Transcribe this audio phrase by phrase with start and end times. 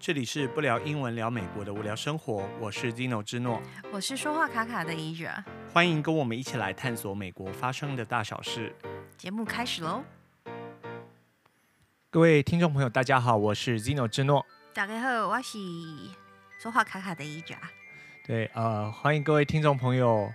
[0.00, 8.74] 这里是不聊英文聊美国的无聊生活，我是 Dino 之诺，我是说话卡卡的 Asia，欢迎跟我们一起来探索美国发生的大小事。
[9.16, 10.04] 节目开始喽！
[12.10, 14.46] 各位听众朋友，大家好，我是 Dino 之诺。
[14.72, 15.58] 大家好，我是
[16.60, 17.58] 说话卡卡的 Asia。
[18.24, 20.32] 对，呃，欢迎各位听众朋友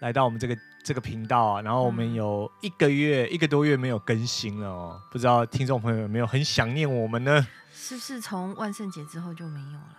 [0.00, 1.62] 来到我们这个这个频道啊。
[1.62, 7.44] 然后我们有一个月、嗯、一个多月没有更新了哦，不知道听众朋友有没有很想念我们呢？
[7.72, 9.96] 是不是从万圣节之后就没有了？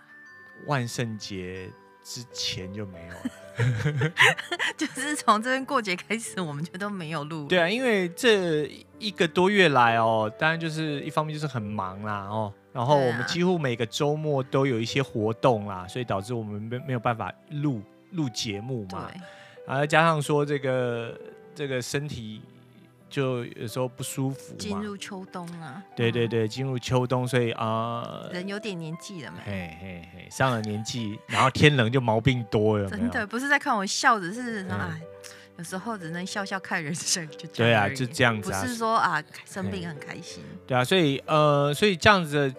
[0.66, 1.70] 万圣节
[2.02, 4.12] 之前就没有了，
[4.76, 7.46] 就是从这边过节开始，我们就都没有录。
[7.46, 8.64] 对啊，因为这
[8.98, 17.82] 一个多月来哦，当然就是一方面就是很忙啦哦，然后我们几乎每个周末都有一些活动啦，所以导致我们没没有办法录
[18.12, 19.10] 录节目嘛。
[19.12, 19.20] 对，
[19.66, 21.18] 然后再加上说这个
[21.54, 22.40] 这个身体。
[23.08, 25.80] 就有时候不舒服，进入秋冬了。
[25.94, 29.38] 对对对，进入秋冬，所以啊，呃、人有点年纪了嘛。
[29.46, 32.90] 嘿嘿嘿，上了年纪，然后天冷就毛病多了。
[32.90, 34.98] 真的不是在看我笑，只是啊，
[35.56, 37.86] 有时候只能笑笑看人生，就这样。
[37.88, 38.60] 对啊，就这样子、啊。
[38.60, 40.42] 不是说啊，生病很开心。
[40.66, 42.54] 对啊，所以呃，所以这样子的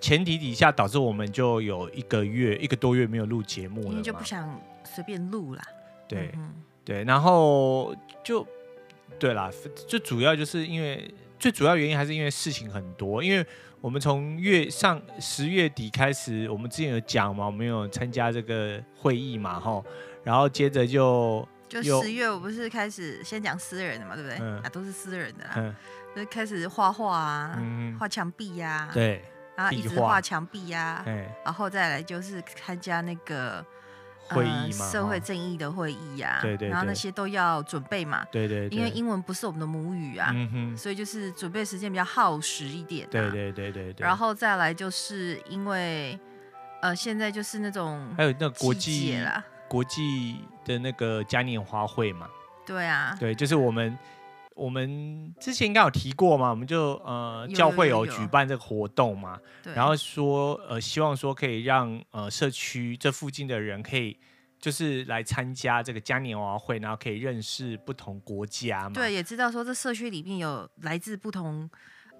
[0.00, 5.62] 前提底下，导致我们就有一个月一个多月没有录节目了，因为就不想随便录啦。
[6.08, 8.46] 对、嗯、对，然后就。
[9.16, 9.48] 对啦，
[9.86, 13.46] 最主要就是因为最主要原因还是因为事情很多，因为
[13.80, 19.86] 我们从月上十月底开始，我们之前有讲嘛，我们有参加这个会议嘛，吼，
[20.24, 24.36] 然后接着就就十月我不是开始先讲私人的嘛，对不对？
[24.40, 25.74] 嗯、啊，都是私人的，嗯，
[26.16, 29.22] 就开始画画啊，嗯、画墙壁呀、啊，对，
[29.56, 31.06] 然后一直画墙壁呀、啊，
[31.44, 33.64] 然后再来就是参加那个。
[34.28, 46.18] 会议嘛，社会正义的会议呀，对对，然后那些都要准备嘛，对对，因为英文不是我们的母语啊，嗯哼，所以就是准备时间比较耗时一点，对对对对，然后再来就是因为，
[46.82, 49.18] 呃，现在就是那种还有那国际
[49.68, 52.28] 国际的那个嘉年华会嘛，
[52.64, 53.96] 对啊，对，就是我们。
[54.54, 59.38] 我们之前应该有提过嘛，我们就呃教会有举办这个活动嘛，
[59.74, 64.16] 然后说呃希望说可以让呃社区这附近的人可以
[64.60, 68.94] 就是来参加这个嘉年华会，然后可以认识不同国家嘛。
[68.94, 71.68] 对，也知道说这社区里面有来自不同。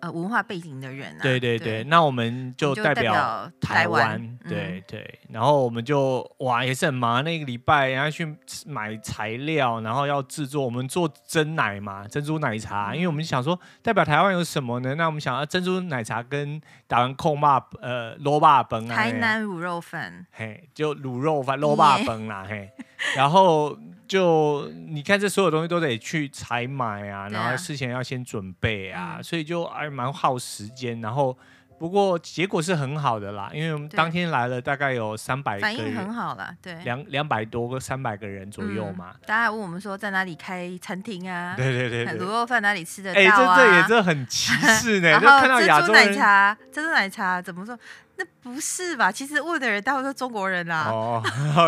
[0.01, 14.95] 呃，文化背景的人啊，对对对，对那我们就代表台湾，对对，然后我们就哇也是很忙，那个礼拜然后去买材料，然后要制作，我们做珍奶嘛，珍珠奶茶，嗯、因为我们想说代表台湾有什么呢？
[14.95, 22.71] 那我们想要珍珠奶茶跟台湾控霸呃罗霸崩啊，台南卤肉粉，嘿，就卤肉饭罗霸崩啦，嘿，
[23.17, 23.79] 然后。
[24.07, 31.37] 就你看，这所有东西都得去采买啊，然后事前要先准备啊，所以就还蛮耗时间，然后。
[31.85, 39.11] 不过结果是很好的啦，因为我们当天来了大概有三百个人，反应很好啦，对，两两百多个三百个人左右嘛。
[39.13, 41.53] 嗯、大家还问我们说在哪里开餐厅啊？
[41.55, 43.57] 对对对，对，卤肉饭哪里吃的到啊？
[43.59, 45.11] 哎、欸，这这也真的很歧视呢。
[45.21, 47.79] 然后珍珠奶茶，珍珠奶茶怎么说？
[48.17, 49.13] 那不是吧？
[49.13, 50.89] 其实问的人大部分都是中国人啦。
[50.89, 51.23] 哦，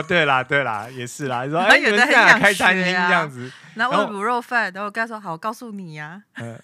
[0.08, 1.46] 对啦对啦，也是啦。
[1.46, 6.40] 说哎，有人想开餐厅这样子，然后问卤肉饭，然后我跟他说好，我告诉你呀、啊。
[6.40, 6.58] 嗯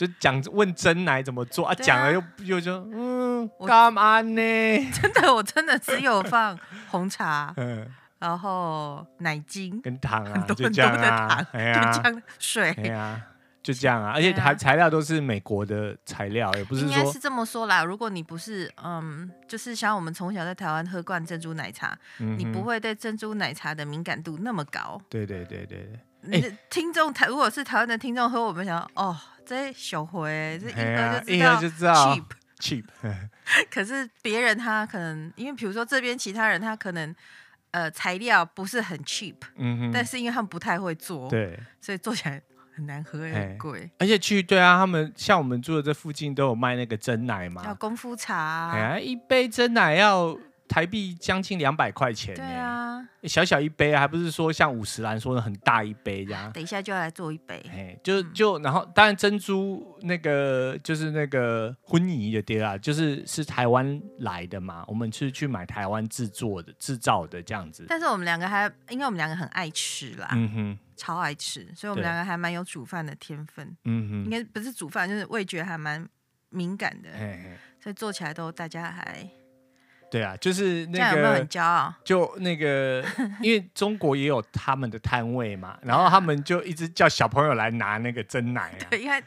[0.00, 1.74] 就讲问真奶怎么做啊？
[1.74, 4.40] 讲、啊、了又又说嗯，干嘛呢？
[4.98, 7.86] 真的，我真的只有放红茶， 嗯，
[8.18, 13.20] 然后奶精跟糖啊，很多很多的糖，就这样、啊、就这样水，对啊，
[13.62, 14.12] 就这样啊。
[14.14, 17.84] 而且材材料都是美国的材料，也不是说应该是这么说啦。
[17.84, 24.98] 如果你不是嗯，就是像我们从小在台湾喝惯珍珠奶茶，嗯、你不会对珍珠奶茶的敏感度那么高。
[25.10, 26.00] 对对对对对。
[26.22, 29.14] 你的听众台如果是台湾的听众和我们想哦。
[29.50, 32.24] 这小回，这一喝就知道 cheap
[32.60, 32.84] cheap。
[33.68, 37.12] 可是别人他可能，因为比如说这边其他人他可能，
[37.72, 42.40] 呃，材料不是很 cheap，嗯哼，但是因为他们不太会做，对，所以做起来
[42.76, 43.90] 很难喝，也很贵。
[43.98, 50.38] 而且去对啊，他们像我们住的这附近都有卖那个真奶嘛，叫功夫茶，哎呀，一杯真奶要。
[50.70, 56.52] 台币将近两百块钱，对啊，小小一杯，还不是说像五十兰说的很大一杯这样。
[56.52, 67.84] 等一下就要来做一杯，哎，就就然后当然珍珠那个就是那个婚仪的对啊，就是是台湾来的嘛，我们是去买台湾制作的制造的这样子。
[67.88, 76.08] 但是我们两个还，因为我们两个很爱吃啦，嗯哼，超爱吃，所以我们两个还蛮有煮饭的天分，嗯哼，应该不是煮饭，就是味觉还蛮
[76.50, 77.10] 敏感的，
[77.82, 79.28] 所以做起来都大家还。
[80.10, 81.94] 对啊，就是那个，有没有很骄傲？
[82.02, 83.04] 就那个，
[83.40, 88.90] 因为中国也有他们的摊位嘛，然后他们就一直叫小朋友来拿那个真奶啊。
[88.90, 89.22] 对，因为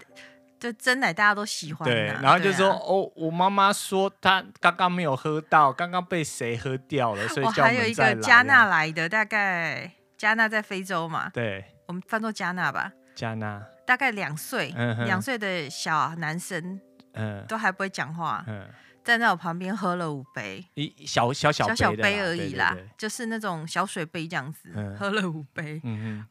[0.59, 1.87] 就真奶大家都喜欢。
[1.87, 7.75] 对，然后就说哦，我妈妈说她刚刚没有喝到，刚刚被谁喝掉了，所以叫我们。
[7.77, 11.29] 还有一个加纳来的，大概加纳在非洲嘛。
[11.33, 12.91] 对，我们翻作加纳吧。
[13.15, 14.73] 加纳大概两岁，
[15.05, 16.81] 两岁的小男生，
[17.13, 18.43] 嗯，都还不会讲话。
[18.47, 18.67] 嗯。
[19.03, 25.81] 站在我旁边喝了五杯，一小小小小小杯而已啦，就是那种小水杯这样子，喝了五杯。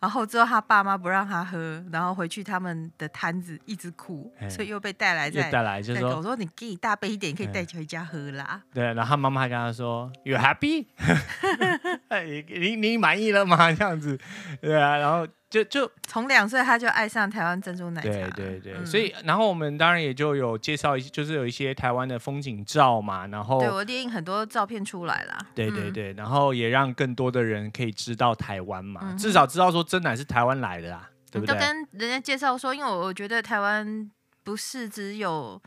[0.01, 8.63] 然后之后他爸妈不让他喝，然后回去他们的摊子一直哭，所以又被带来再带来，就说我说你给你大杯一点，可以带回家喝啦。
[8.73, 10.87] 对，然后他妈妈还跟他说，You happy？
[12.59, 13.73] 你你满意了吗？
[13.73, 14.19] 这样子，
[14.61, 15.27] 对啊，然后。
[15.53, 31.55] 就就从两岁他就爱上台湾珍珠奶茶，对对对，嗯、所以然后我们当然也就有介绍一些，就是有一些台湾的风景照嘛，然后对我列印很多照片出来啦，对对对，嗯、然后也让更多的人可以知道台湾嘛，嗯、至少知道说珍奶是台湾来的啦，对不对？
[31.55, 34.11] 就跟人家介绍说，因为我我觉得台湾
[34.43, 35.61] 不是只有。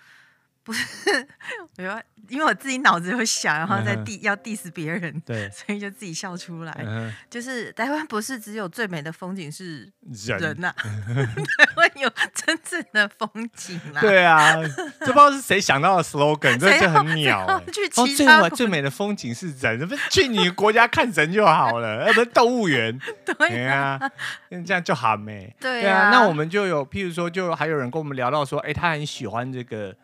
[0.65, 0.83] 不是，
[1.77, 6.75] 我因为我自己脑子有想，然后再 diss 要 diss 别人，对， 所以就自己笑出来。
[7.29, 14.01] 就是台湾不是只有最美的风景是人呐，台湾 有真正的风景啦。
[14.01, 14.55] 对啊，
[15.01, 17.45] 就不知道是谁想到的 slogan，这就很鸟。
[17.45, 22.99] 哦，最美最美的风景是人，不是去你国家看人就好了，而不是动物园。
[23.23, 23.99] 对啊，
[24.65, 25.55] 这样就好美。
[25.59, 29.95] 对啊，那我们就有，譬如说，就还有人跟我们聊到说，哎，他很喜欢这个。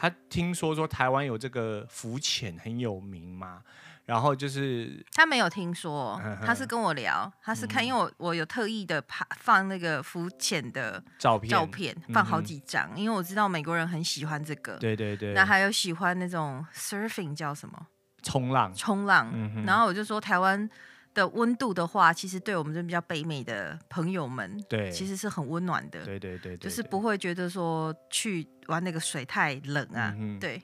[0.00, 3.60] 他听说说台湾有这个浮潜很有名嘛，
[4.04, 17.88] 然后就是他没有听说，他是跟我聊，他是看，因为我我有特意的拍放那个浮潜的照片，照片放好几张，因为我知道美国人很喜欢这个，对对对，那还有喜欢那种 surfing 叫什么？
[18.22, 19.32] 冲浪，冲浪，
[19.66, 20.70] 然后我就说台湾。
[21.18, 26.04] 的温度的话，其实对我们这比较北美的朋友们，对，其实是很温暖的。
[26.04, 30.14] 对对对，就是不会觉得说去玩那个水太冷啊。
[30.38, 30.62] 对，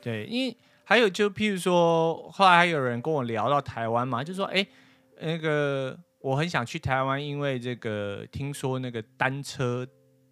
[0.00, 4.66] 对，因为还有就譬如说，后来还有人跟我聊到台湾嘛，就说哎，
[5.20, 9.86] 那个我很想去台湾，因为这个听说那个单车。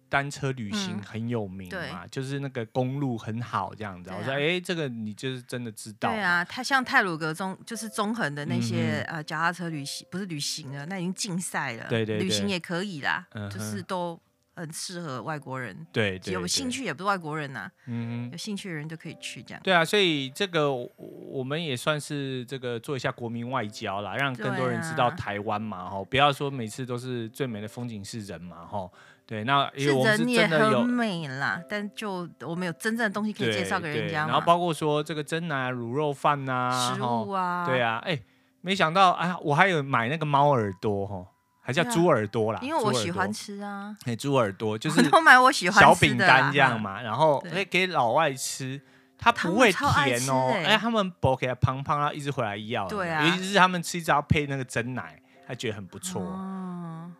[0.09, 4.09] 单车旅行很有名嘛，嗯、就是那个公路很好这样子。
[4.09, 6.09] 啊、我说，哎、欸，这个你就是真的知道。
[6.09, 11.85] 对啊，它像泰鲁格中就是中横的那些、呃脚踏车旅行，不是旅行了，那已经竞赛了。
[11.89, 14.19] 对，对对，旅行也可以啦，嗯、就是都
[14.55, 15.75] 很适合外国人。
[15.91, 19.61] 对，对，对，有兴趣也不是外国人呐、啊，嗯哼，有兴趣的人就可以去这样。
[19.63, 28.89] 对啊，所以这个我们也算是这个做一下国民外交啦，让更多人知道台湾嘛，哈、啊，不要说每次都是最美的风景是人嘛，哈。
[29.27, 34.25] 对，那因为我们是真的有美啦，但就我们有真正的东西可以介绍给人家。
[34.25, 38.17] 然后包括说这个蒸奶卤肉饭呐，食物啊，对啊，哎，
[38.61, 41.25] 没想到啊，我还有买那个猫耳朵哈，
[41.59, 43.93] 还叫猪耳朵啦，因为我喜欢吃啊。
[44.05, 48.81] 哎，猪耳朵 就是都买我喜欢小饼干这样嘛，然后可以给老外吃，
[49.17, 56.21] 它不会甜哦，哎，他们剥开胖胖，然后一直回来要，对啊，尤其是他们吃一直要配那个蒸奶，他觉得很不错。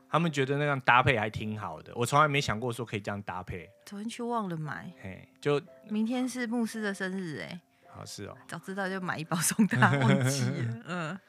[0.10, 3.70] 他们觉得那样搭配还挺好的，我从来没想过说可以这样搭配。
[3.86, 7.60] 昨天去忘了买，嘿，就明天是牧师的生日哎，
[7.90, 10.84] 好是哦，早知道就买一包送他，忘记了。
[10.88, 11.20] 嗯，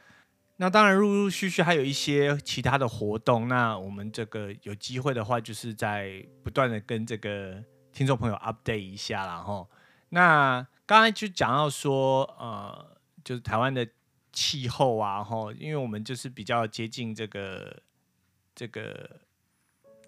[0.56, 7.62] 那当然陆陆续续还有一些其他的活动，那我们这个有机会的话，就是在不断的跟这个
[7.92, 9.66] 听众朋友 update 一下啦齁。
[10.10, 13.86] 那刚才就讲到说，呃，就是台湾的
[14.38, 17.82] 气候啊，哈，因为我们就是比较接近这个。
[18.58, 19.08] 这个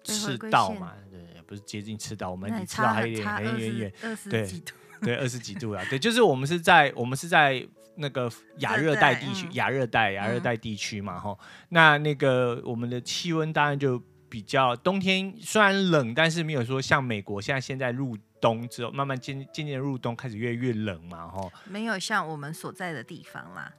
[0.03, 3.93] 赤道嘛，对，不是接近赤道，我们离赤道还有点很远远，
[4.29, 4.61] 对
[5.01, 13.97] 对，二十几度啊，对，就是我们是在我们是在那个亚热带地区，亚热带亚热带地区嘛，哈，那那个我们的气温当然就
[14.27, 23.71] 比较冬天虽然冷，但是没有说像美国现在现在入冬之后，慢慢渐渐渐入冬，开始越来越冷嘛，哈，没有像我们所在的地方啦。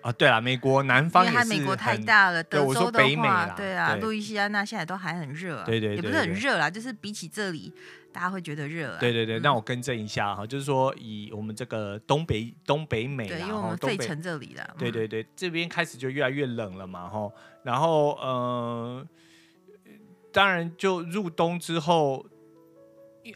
[0.00, 2.42] 啊，对啊，美国南方也是美国太大了。
[2.42, 7.72] 德州的话，对啊，路易斯安那现在都还很热，对对，也不是很热啦，就是比起这里，
[8.12, 8.96] 大家会觉得热。
[8.98, 17.30] 对对对，那我更正一下哈，就是说以我们这个东北东北美，对，因为我们费城这里的，对对对，这边开始就越来越冷了嘛，哈，
[17.64, 19.04] 然后呃，
[20.32, 22.24] 当然就入冬之后，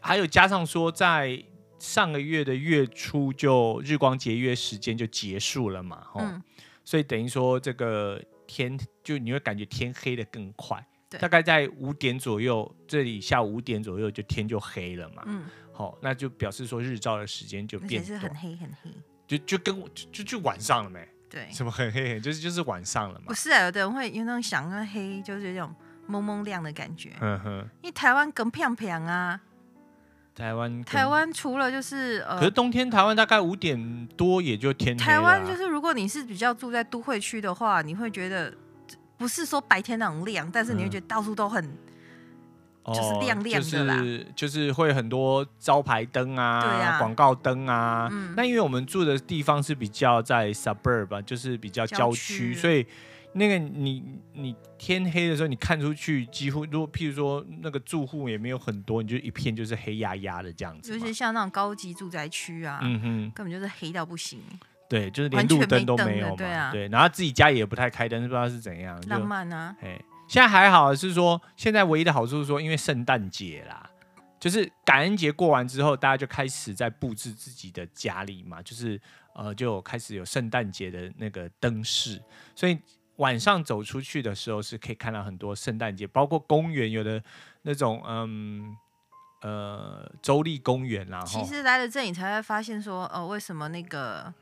[0.01, 1.43] 还有加上说在
[1.77, 6.41] 上个月的月初就日光节约时间就结束了嘛，哈。
[6.83, 15.23] 所以等于说，这个天就你会感觉天黑的更快，对大概在五点左右，这里下午五点左右就天就黑了嘛。
[15.25, 18.91] 嗯，好、哦，那就表示说日照的时间就变是很黑很黑，
[19.25, 21.07] 就就跟我就就就晚上了没？
[21.29, 23.25] 对，什么很黑很就是就是晚上了嘛。
[23.27, 25.73] 不是啊，有的人会有那种想那黑，就是这种
[26.05, 27.11] 蒙蒙亮的感觉。
[27.21, 29.39] 嗯哼，因为台湾更漂亮啊。
[30.35, 35.03] 台湾台湾除了就是呃，可是冬天台湾大概五点多也就天黑。
[35.03, 38.53] 台湾就是如果你是比较住在都会区的话，你会觉得
[39.17, 41.63] 不是说白天那种亮，但是你会觉得到处都很。
[41.63, 41.77] 嗯
[42.85, 48.09] 就是亮亮的啦，就是就是会很多招牌灯啊，广、啊、告灯啊。
[48.11, 52.85] 嗯、那因为我们住的地方是比较在 suburb，就是比较郊区，所以
[53.33, 60.93] 那个你你天黑的时候，你看出去几乎，如果譬如说那个住户也没有很多，你就一片就是黑压压的这样子。
[60.93, 64.39] 尤其像那种高级住宅区啊，嗯哼，根本就是黑到不行。
[64.87, 66.35] 对，就是连路灯都没有嘛。
[66.35, 69.01] 对啊，对，然后自己家也不太开灯，不知道是怎样。
[69.07, 69.75] 浪漫啊，
[70.27, 73.89] 现在还好，是说现在唯一的好处是说，因为圣诞节啦，
[74.39, 78.99] 就是感恩节过完之后，大家就开始在布置自己的家里嘛，就是
[79.33, 82.21] 呃，就开始有圣诞节的那个灯饰，
[82.55, 82.77] 所以
[83.17, 87.23] 晚上走出去的时候是可以看到很多圣诞节，包括公园有的
[87.63, 88.75] 那种嗯
[89.41, 91.23] 呃州立公园啦。
[91.25, 94.33] 其实来了这里才会发现说，哦、呃，为什么那个。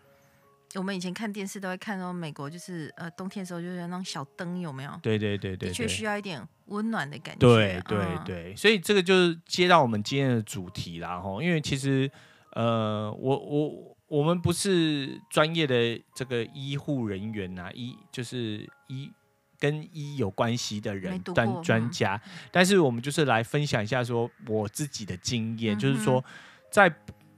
[0.75, 4.99] 我们以前看电视都会看到美国，就是呃冬天的时候就是那种小灯，有没有？
[5.03, 7.39] 对对对对，的确需要一点温暖的感觉。
[7.39, 12.09] 对对对，所以这个就是接到我们今天的主题啦，吼，因为其实
[12.53, 19.09] 呃，我我我们不是专业的这个医护人员呐，医就是医
[19.57, 26.21] 跟医有关系的人专专家，但是我们就是来分享一下说我自己的经验，就是说
[26.69, 26.93] 在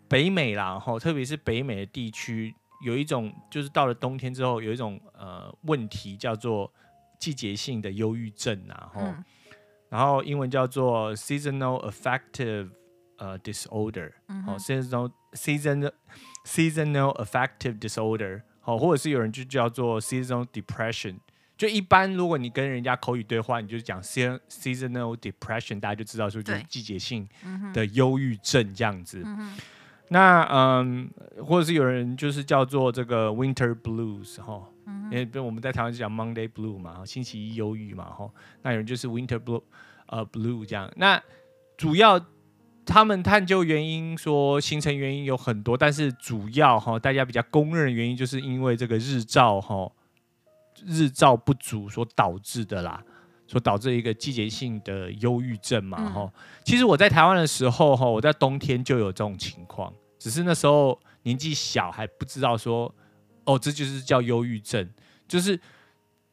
[0.07, 2.55] 北美啦，吼，特别是北美的地区。
[2.83, 6.73] 有一种就是到了冬天之后，有一种呃问题叫做
[7.19, 9.23] 季节性的忧郁症，然后、嗯、
[9.89, 12.71] 然后英文叫做 seasonal affective
[13.17, 14.11] 呃 disorder，
[14.47, 15.91] 哦 seasonal seasonal
[16.45, 21.17] seasonal affective disorder，好，或者是有人就叫做 seasonal depression。
[21.55, 27.27] 就一般如果你跟人家口语对话，你就讲 seasonal depression，大家就知道说就是季节性
[27.73, 29.21] 的忧郁症这样子。
[29.25, 29.55] 嗯
[30.09, 31.09] 那嗯，
[31.43, 34.61] 或者是有人就是叫做这个 Winter Blues 哈，
[35.09, 38.29] 因为我们在台湾就讲 Monday Blue 嘛，星期一忧郁嘛哈。
[38.61, 39.63] 那有人就是 Winter Blue
[40.07, 40.91] 呃 Blue 这样。
[40.97, 41.19] 那
[41.77, 42.19] 主要
[42.85, 49.91] 他们探究原因说形成原因有很多，但是主要哈大家比较公认的原因就是因为这个日照哈
[50.85, 53.03] 日照不足所导致的啦，
[53.47, 56.31] 所导致一个季节性的忧郁症嘛哈。
[56.65, 59.93] 其实我在台湾的时候哈，我在冬天就有这种情况。
[60.19, 62.93] 只是那时候年纪小，还不知道说，
[63.43, 64.89] 哦，这就是叫忧郁症。
[65.27, 65.59] 就是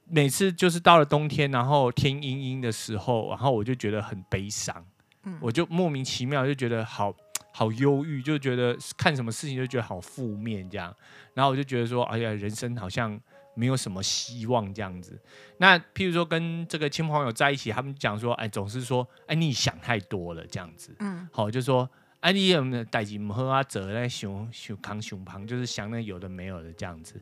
[0.04, 4.84] 每次就是到了冬天，然后天阴阴的时候，然后我就觉得很悲伤，
[5.24, 7.14] 嗯，我就莫名其妙就觉得好
[7.52, 10.94] 好忧郁，就觉得看什么事情就觉得好负面这样。
[11.34, 13.20] 然后我就觉得说，哎呀，人生好像
[13.54, 15.18] 没有什么希望这样子。
[15.58, 21.88] 那譬如说跟这个亲朋好友在一起，他们讲说，哎，总是说，哎，你想太多了这样子，嗯，好，就说。
[22.20, 23.62] 哎，你有没有代志唔好啊？
[23.62, 27.18] 走在熊熊扛熊旁，就是想那有的没有的这样子。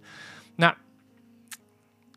[0.57, 0.77] 那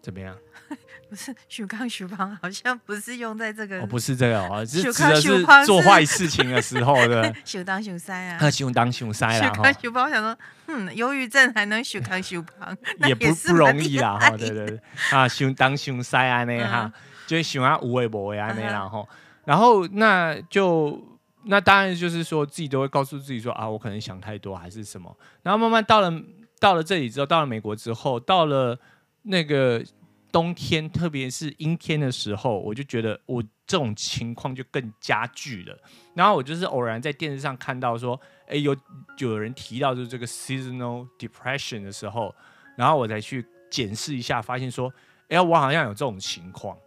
[0.01, 0.35] 怎么样？
[1.09, 3.81] 不是许康许胖，好像不是用在这个。
[3.81, 7.33] 哦，不是这个哦，是指的是做坏事情的时候的。
[7.43, 8.51] 胸 当胸塞啊！
[8.51, 9.53] 胸当胸塞啦！
[9.53, 10.37] 胸扛胸旁，我想说，
[10.67, 12.75] 嗯，忧郁症还能许康许胖，
[13.07, 14.17] 也不不容易啦。
[14.19, 14.79] 哈，对对对，
[15.11, 16.91] 啊，胸当胸塞啊那哈，
[17.27, 19.07] 就喜欢无为无为啊那然后，
[19.45, 21.07] 然后那就。
[21.45, 25.11] 那当然就是说自己都会告诉自己说啊，我可能想太多还是什么。
[25.41, 26.13] 然后慢慢到了
[26.59, 28.77] 到了这里之后，到了美国之后，到了
[29.23, 29.83] 那个
[30.31, 35.77] 冬天，特别是阴天的时候，我就觉得我这种情况就更加剧了。
[36.13, 38.75] 然后我就是偶然在电视上看到说，哎，有
[39.17, 42.33] 有人提到就是这个 seasonal depression 的时候，
[42.77, 44.91] 然后我才去检视一下，发现说，
[45.29, 46.77] 哎，我好像有这种情况。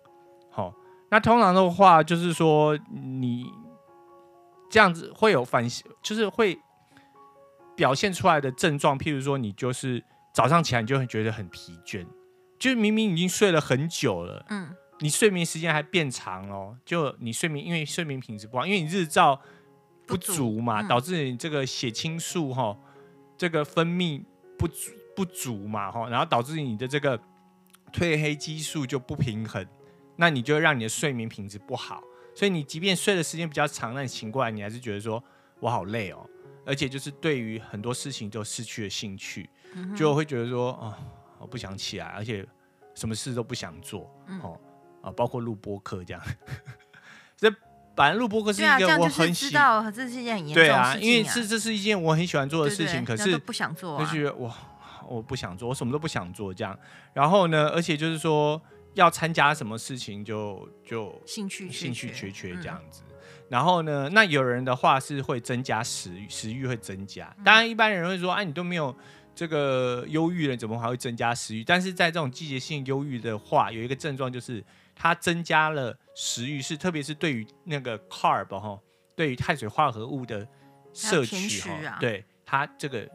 [0.50, 0.74] 好，
[1.10, 3.46] 那通常的话就是说你。
[4.70, 5.64] 这样子会有反，
[6.02, 6.58] 就是会
[7.76, 12.04] 表现出来的症状，譬如说你就是早上起来你就会觉得很疲倦，
[12.64, 19.38] 就是明明已经睡了很久了，嗯，你睡眠时间还变长哦，就你睡眠因为睡眠品质不好，因为你日照
[20.06, 22.74] 不足嘛，导致你这个血清素哈，
[23.36, 24.24] 这个分泌
[24.56, 27.18] 不足不足嘛哈，然后导致你的这个
[27.92, 29.66] 褪黑激素就不平衡，
[30.16, 32.02] 那你就会让你的睡眠品质不好。
[32.34, 35.22] 所以你即便睡的时间比较长，那你醒过来，你还是觉得说
[35.60, 36.26] 我好累哦，
[36.64, 39.50] 而且就是对于很多事情都失去了兴趣，
[39.94, 40.94] 就会觉得说哦，
[41.38, 42.46] 我不想起来，而且
[42.94, 44.10] 什么事都不想做
[44.42, 44.58] 哦
[45.02, 46.22] 啊，包括录播课这样。
[47.36, 47.52] 这
[47.96, 54.54] 反正录播课是一个我很喜欢，这是一件很严重对啊，因为是这是一件我很喜欢做的事情，可是不想做，就觉得哇，
[55.08, 56.78] 我不想做，我什么都不想做这样。
[57.12, 58.60] 然后呢，而且就是说。
[58.94, 63.16] 要参加什么事情就就兴趣兴趣缺缺这样子，嗯、
[63.48, 67.34] 然后呢，那有人的话是会增加食欲，食欲会增加。
[67.44, 68.96] 当然，一般人会说，哎、啊，你都没有
[69.34, 71.64] 这个忧郁人，怎么还会增加食欲？
[71.64, 74.64] 但是在这种季节性忧郁的话，有一个症状就是
[74.94, 78.78] 它增加了食欲，是特别是对于那个 carb 哈，
[79.16, 80.46] 对于碳水化合物的
[80.92, 83.08] 摄取哈，啊、对它这个。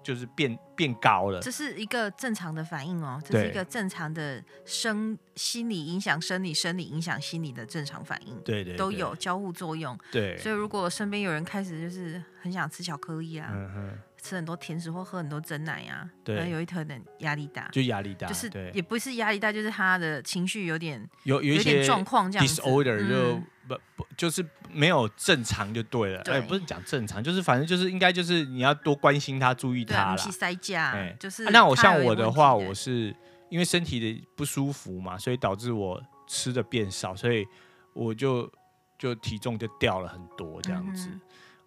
[0.00, 10.38] 就是变变高了，这是一个正常的反应哦，这是一个正常的生心理影响生理，生理影响心理的正常反应，对，对对，都有交互作用，对。
[10.38, 13.52] 所以如果身边有人开始就是很想吃巧克力啊，
[14.22, 23.14] 吃很多甜食或喝很多真奶啊，对，可能有一头的压力大，就压力大，就是也不是压力大，就是他的情绪有点有有，一些状况这样子，disorder 就。
[23.34, 26.22] 嗯不不，就是没有正常就对了。
[26.22, 30.16] 哎、欸，不是讲正常，就是反正就是应该就是你要多关心他，注意他啦。
[30.16, 31.50] 塞架，哎、欸，就是、啊。
[31.52, 33.14] 那我像我的话，我是
[33.50, 37.46] 因为身体的不舒服嘛，所以导致我吃的变少，所以
[37.92, 38.50] 我就
[38.98, 41.10] 就体重就掉了很多这样子。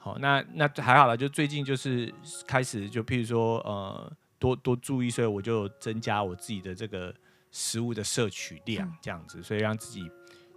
[0.01, 2.13] 好，那那还好了，就最近就是
[2.46, 7.15] 开始就譬如说呃多多注意，所以我就增加我自己的这个
[7.51, 10.12] 食物的摄取量这样子，嗯、所以让自己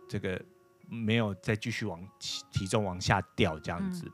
[0.09, 0.41] 这个。
[0.87, 1.99] 没有再继续往
[2.53, 4.13] 体重往下掉这样子，嗯、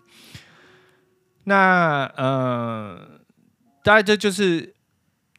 [1.42, 3.20] 那呃，
[3.82, 4.72] 大概这就是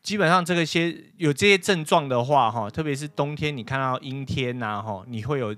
[0.04, 5.56] 基本上这个些有这些症状的话哈，特别是冬天你看到阴天呐哈，你会有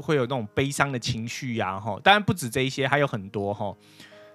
[0.00, 3.74] 会有那种悲伤的情绪呀哈，当然不止这一些，还有很多哈，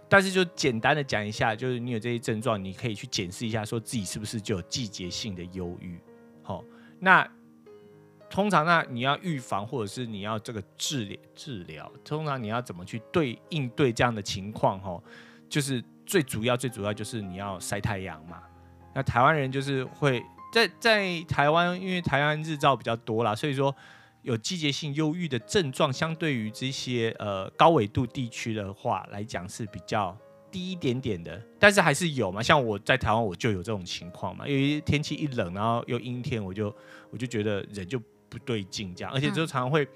[0.08, 6.00] 但是就简单的讲一下，就是你有这些症状，你可以去检视一下，说自己是不是就有季节性的忧郁，
[6.42, 6.64] 好，
[7.00, 7.28] 那。
[8.32, 14.80] 通常那你要预防，或者是你要这个治疗治疗，通常你要怎么去对应对这样的情况？
[14.80, 15.02] 哈，
[15.50, 18.44] 就是最主要最主要就是你要晒太阳嘛。
[18.94, 20.24] 那台湾人就是会
[20.54, 23.76] 在在台湾，因为台湾日照比较多啦，所以说
[24.22, 30.18] 有季节性忧郁的症状，相对于这些呃高纬度地区的话来讲是比较
[30.52, 32.42] 低一点点的，但是还是有嘛。
[32.42, 36.76] 像我在台湾我就有这种情况嘛，因为天气一冷，然后又阴天，我就
[37.12, 38.02] 我就觉得人就。
[38.32, 39.88] 不对劲，这样，而且就常常会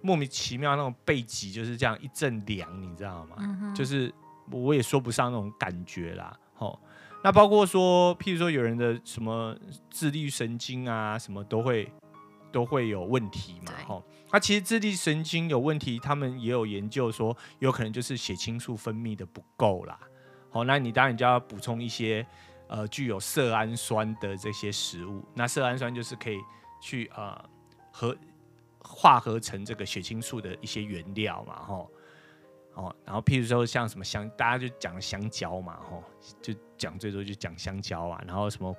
[0.00, 3.36] 莫名其妙那种背脊就是这样一阵凉，你知道吗？
[3.38, 4.12] 嗯、就是
[4.50, 6.36] 我也说不上那种感觉啦。
[6.54, 6.76] 吼，
[7.22, 9.56] 那包括说，譬如说有人的什么
[9.92, 11.88] 自律神经啊，什么都会
[12.52, 13.72] 都会有问题嘛。
[13.86, 19.98] 吼对，那其实自律神经有问题，他们也有研究说，有可能就是血清素分泌的不够啦。
[20.50, 22.24] 好，那你当然就要补充一些
[22.68, 25.24] 呃具有色氨酸的这些食物。
[25.34, 26.38] 那色氨酸就是可以
[26.80, 27.44] 去呃。
[27.94, 28.16] 和
[28.80, 31.90] 化合成这个血清素的一些原料嘛，吼，
[32.72, 36.02] 哦，然后譬如说像什么香，大家就讲香蕉嘛，吼，
[36.40, 38.74] 就讲最多就讲香蕉啊，然后什么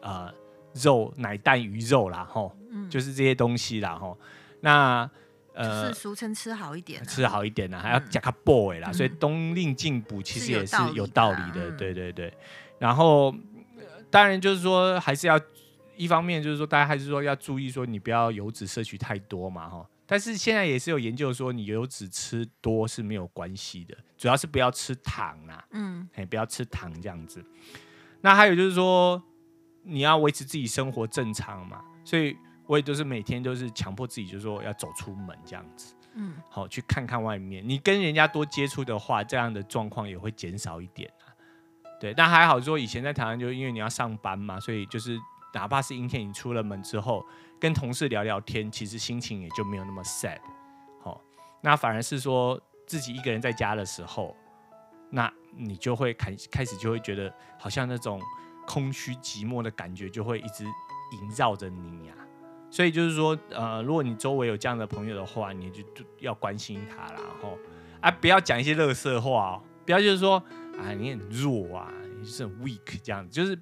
[0.00, 0.34] 呃
[0.74, 4.18] 肉奶蛋鱼肉啦，吼，嗯、就是这些东西啦，吼，
[4.60, 5.08] 那
[5.54, 12.32] 呃就是俗称吃好一点，吃好一点呢，还要加个 boy 啦，嗯、所以冬令进补其实也是有道理的，嗯、对对对，
[12.78, 13.34] 然后
[14.10, 15.40] 当然就是说还是要。
[15.94, 19.86] 一方面就是说，大家还是说要注意，说你不要油脂摄取太多嘛，哈。
[20.06, 27.44] 但是现在也是有研究说，你油脂吃多是没有关系的，主要是不要吃糖啊，嗯，哎，不要吃糖这样子。
[28.22, 29.22] 那还有就是说，
[29.82, 37.62] 你要维持自己生活正常嘛，所以我也就是每天都是强迫自己，就是说要走出门这样子，嗯，好去看看外面。
[37.66, 41.30] 你跟人家多接触的话，这样的状况也会减少一点啊。
[42.00, 45.18] 对，但还好说，以前在台湾就因为你要上班嘛，所以就是。
[45.54, 47.22] 哪怕是阴天，你出了门之后
[47.60, 50.38] 跟同事聊聊天，其实心情也就没有那么 sad。
[51.02, 51.20] 好，
[51.60, 54.34] 那反而是说自己一个人在家的时候，
[55.10, 58.18] 那你就会开开始就会觉得好像那种
[58.66, 62.14] 空虚寂寞的感觉就会一直萦绕着你呀。
[62.72, 67.56] 所以就是说，呃，如果你周围有这样的朋友的话，你就就要关心他啦，然后
[68.00, 70.42] 啊，不要讲一些垃圾话哦，不要就是说
[70.78, 73.56] 啊，你很弱啊，你就是很 weak 这样子，就是。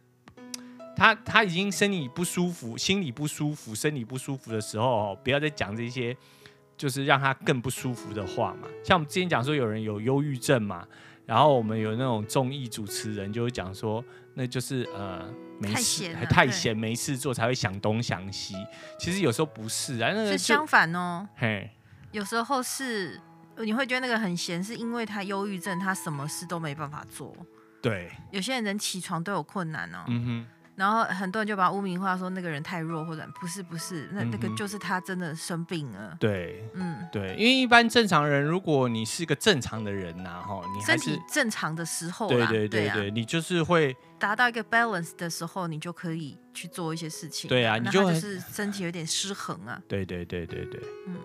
[0.96, 6.14] 他他已经身体不舒服，心里不舒服，身体不舒服的时候，哦不要再讲这些，
[6.76, 8.68] 就是让他更不舒服的话嘛。
[8.84, 10.86] 像我们之前讲说有人有忧郁症嘛，
[11.24, 18.54] 然后我们有那种综艺主持人就会讲说，那就是呃没事还太闲没事做才会想东想西。
[18.98, 21.28] 其实有时候不是啊，那个是相反哦。
[21.36, 21.70] 嘿，
[22.12, 23.20] 有时候是
[23.58, 27.34] 你会觉得那个很闲，是因为他忧郁症，他什么事都没办法做。
[27.82, 30.04] 对，有些人连起床都有困难哦。
[30.08, 30.46] 嗯哼。
[30.80, 36.16] 然后很多人就把污名化，说那个人太弱，或者不是不是，那那个就是他真的生病了。
[36.18, 47.46] 对，嗯，对，因为一般正常人，如果你是个正常的人呐，哈，你身体正常的时候，对对对对，你就是会达到一个 balance 的时候，你就可以去做一些事情。
[47.46, 49.78] 对啊，你就就是身体有点失衡啊。
[49.86, 51.16] 对对对对对，嗯，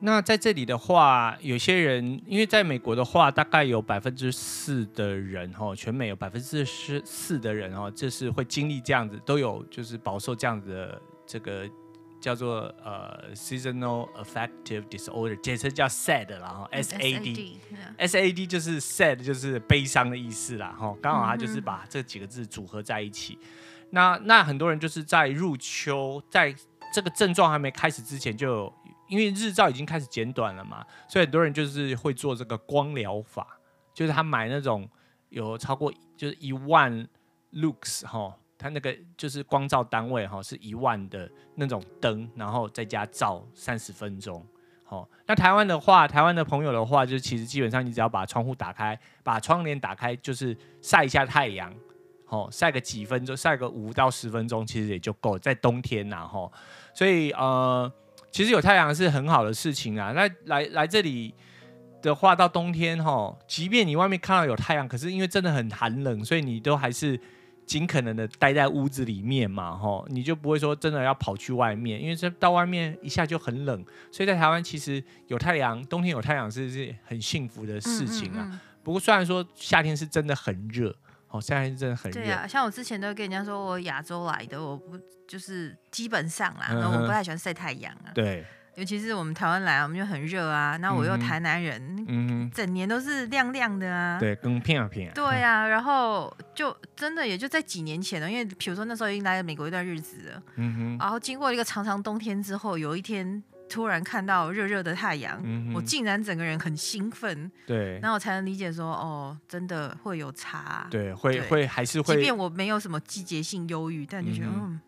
[0.00, 11.68] 那在这里的话，有些人因为在美国的话，大概有百分之四的人哈，全美有百分之十四的人哦，就是会经历这样子，都有就是饱受这样子的这个
[12.20, 23.36] 叫做呃 seasonal affective disorder，简称叫 SAD 啦哈，S A D，S A D 就是 sad 就是悲伤的意思啦哈，刚好它就是把这几个字组合在一起。
[23.90, 26.54] 那那很多人就是在入秋，在
[26.94, 28.72] 这个症状还没开始之前就有。
[29.08, 33.58] 因为日照已经开始减短了嘛，所以很多人就是会做这个光疗法，
[33.94, 34.88] 就是他买那种
[35.30, 37.08] 有超过就是一万
[37.54, 44.46] lux 哈，他那个就是光照单位哈是一万的那种灯，然后在家照三十分钟。
[44.84, 51.74] 好，那台湾的话，台湾的朋友的话，就其实基本上你只要把窗户打开，把窗帘打开，就是晒一下太阳，
[52.26, 55.38] 好晒个几分钟，晒个五到十分钟，其实也就够。
[55.38, 56.50] 在冬天呐，哈，
[56.92, 57.90] 所以呃。
[58.38, 60.12] 其实有太阳是很好的事情啊。
[60.14, 61.34] 那来来这里
[62.00, 67.20] 的话，到冬天哈，即便你外面看到有太阳，可是因为真的很寒冷，所以你都还是
[67.66, 73.84] 尽可能的待在屋子里面嘛，哈，你就不会说真的要跑去外面，因为这到外面一下就很冷。
[74.12, 78.44] 所以在台湾其实有太阳，冬天有太阳是是很幸福的事情啊。
[78.44, 78.60] 嗯嗯嗯。
[78.84, 80.94] 不过虽然说夏天是真的很热。
[81.28, 82.20] 哦，现在真的很热。
[82.20, 88.10] 对啊，像我之前都跟人家说，我亚洲来的，我不就是基本上啦，然后我不太喜欢晒太阳啊。
[88.14, 88.44] 对，
[88.76, 90.76] 尤其是我们台湾来，我们就很热啊。
[90.78, 94.18] 那我又台南人，嗯，整年都是亮亮的啊。
[94.18, 95.12] 对，更片啊偏啊。
[95.14, 103.42] 对啊，然后就真的也就在几年前了，因为比如说那时候已经来了美国一段日子了，嗯哼，然后经过一个长长冬天之后，有一天。
[103.68, 107.50] 突然看到热热的太阳，嗯、我竟然整个人很兴奋。
[107.66, 110.86] 对，然后我才能理解说，哦，真的会有差。
[110.90, 112.14] 对，会对会还是会。
[112.14, 114.80] 即便我没有什么季节性忧郁，但就觉得嗯，嗯，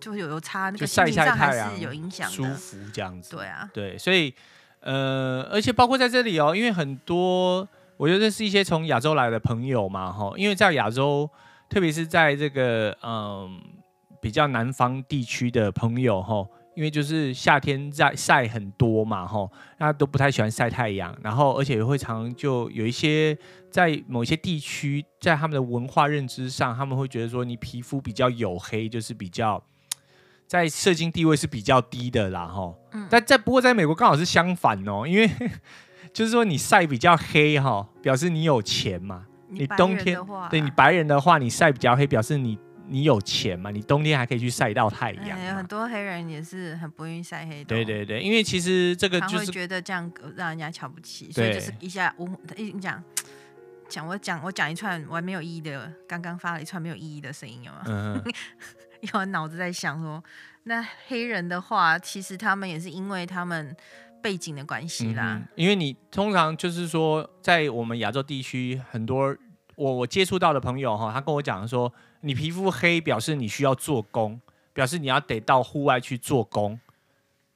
[0.00, 2.34] 就有有差，那个心情上还是有影响的。
[2.34, 3.36] 舒服这样子。
[3.36, 4.34] 对啊，对，所以
[4.80, 11.28] 呃，而且包括在这里哦，因为很多我觉得是一些从亚洲来的朋友嘛，哈，因为在亚洲，
[11.68, 13.60] 特别是在这个嗯
[14.22, 16.46] 比较南方地区的朋友哈。
[16.80, 23.36] 因为就是夏天在晒很多嘛，吼，大家都不太喜欢晒太阳，然后而且也会常就有一些
[23.70, 29.62] 在某些地区，在他们的文化认知上，他们会觉得说你皮肤比较黝黑，就是比较
[30.46, 32.74] 在社经地位是比较低的啦，吼。
[32.92, 33.06] 嗯。
[33.10, 35.30] 但在不过在美国刚好是相反哦，因为
[36.14, 39.26] 就是说你晒比较黑哈，表示你有钱嘛。
[39.50, 42.58] 你冬天对你白人的话，你晒比较黑，表示你。
[42.90, 43.70] 你有钱嘛？
[43.70, 45.44] 你冬天还可以去晒到太阳。
[45.44, 47.64] 有很多黑人也是很不愿意晒黑的。
[47.64, 53.00] 对对对，因为其实这个就是觉得这样让人家瞧不起，所以就是一下我一讲
[53.88, 57.82] 讲我讲我讲一串我还没有意义的，刚刚发了一串没有意义的声音，有吗？
[57.86, 58.20] 嗯。
[59.00, 60.22] 因为我脑子在想说，
[60.64, 63.76] 那黑人的话，其实他们也是因为他们
[64.20, 65.38] 背景的关系啦。
[65.40, 65.48] 嗯。
[65.54, 69.36] 因为你通常就是说，在我们亚洲地区，很多
[69.76, 71.92] 我我接触到的朋友哈，他跟我讲说。
[72.22, 74.40] 你皮肤黑表示你需要做工，
[74.72, 76.78] 表示你要得到户外去做工，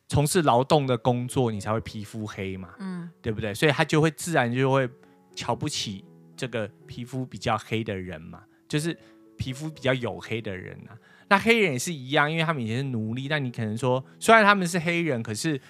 [0.08, 3.52] 从事劳动的工作，你才会皮肤黑嘛，嗯，对不对？
[3.52, 4.88] 所以他就会自然就会
[5.34, 8.96] 瞧不起这个皮肤比较黑的人嘛，就是
[9.36, 10.96] 皮肤比较黝黑的人啊。
[11.28, 15.60] 那黑人也是一样，因为他们以前是奴隶，但你可能说，虽然他们是黑人，可是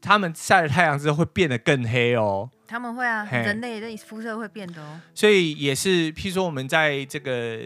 [0.00, 2.50] 他们晒了太阳之后会变得更黑哦。
[2.66, 5.00] 他们会啊，人类的肤色会变的哦。
[5.14, 7.60] 所以也是，譬如说我们在这个。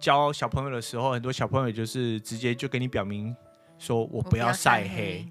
[0.00, 3.34] 教小朋友的时候，很多小朋友就是直接就跟你表明
[3.78, 5.26] 说：“我不要晒黑。”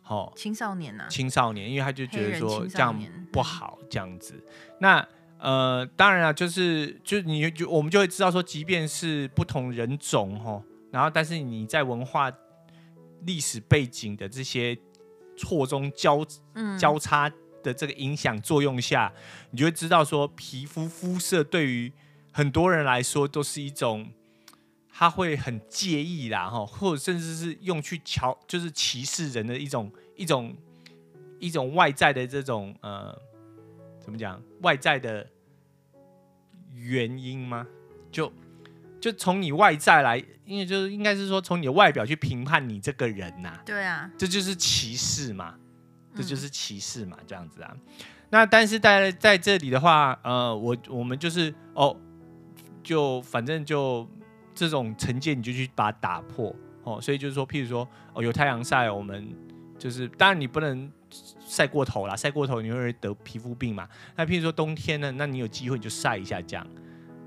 [0.00, 2.98] 好，青少年呐，青少年，因为他就觉得说这样
[3.30, 4.42] 不好，这样子。
[4.80, 5.06] 那
[5.38, 12.32] 呃，当然了，就是就你就我们就会知道说，即便是不同人种哈，然后但是你在文化
[13.26, 14.76] 历史背景的这些
[15.36, 16.24] 错综交
[16.78, 17.30] 交叉
[17.62, 19.12] 的这个影响作用下，
[19.50, 21.92] 你就会知道说，皮肤肤色对于。
[22.38, 24.12] 很多人来说都是一种，
[24.92, 30.56] 他会很介意啦，哈，或者甚至是用去瞧，就是歧视人的一种一种
[31.40, 33.12] 一种外在的这种呃，
[33.98, 34.40] 怎么讲？
[34.60, 35.26] 外在的
[36.76, 37.66] 原因吗？
[38.12, 38.32] 就
[39.00, 43.62] 就从你外在来，因为就是应该是说从你的外表去评判你这个人呐、啊。
[43.66, 45.56] 对啊，这就是歧视嘛，
[46.14, 47.76] 这就是歧视嘛，这样子啊。
[48.30, 52.00] 那但是在在这里的话，呃，我我们就是哦。
[52.88, 54.08] 就反正就
[54.54, 56.98] 这种成见，你就去把它打破哦。
[56.98, 59.28] 所以就是说，譬如说哦，有太阳晒，我们
[59.78, 60.90] 就是当然你不能
[61.46, 63.86] 晒过头啦，晒过头你会得皮肤病嘛。
[64.16, 66.66] 那譬如说冬天呢，那你有机会你就晒一下这样。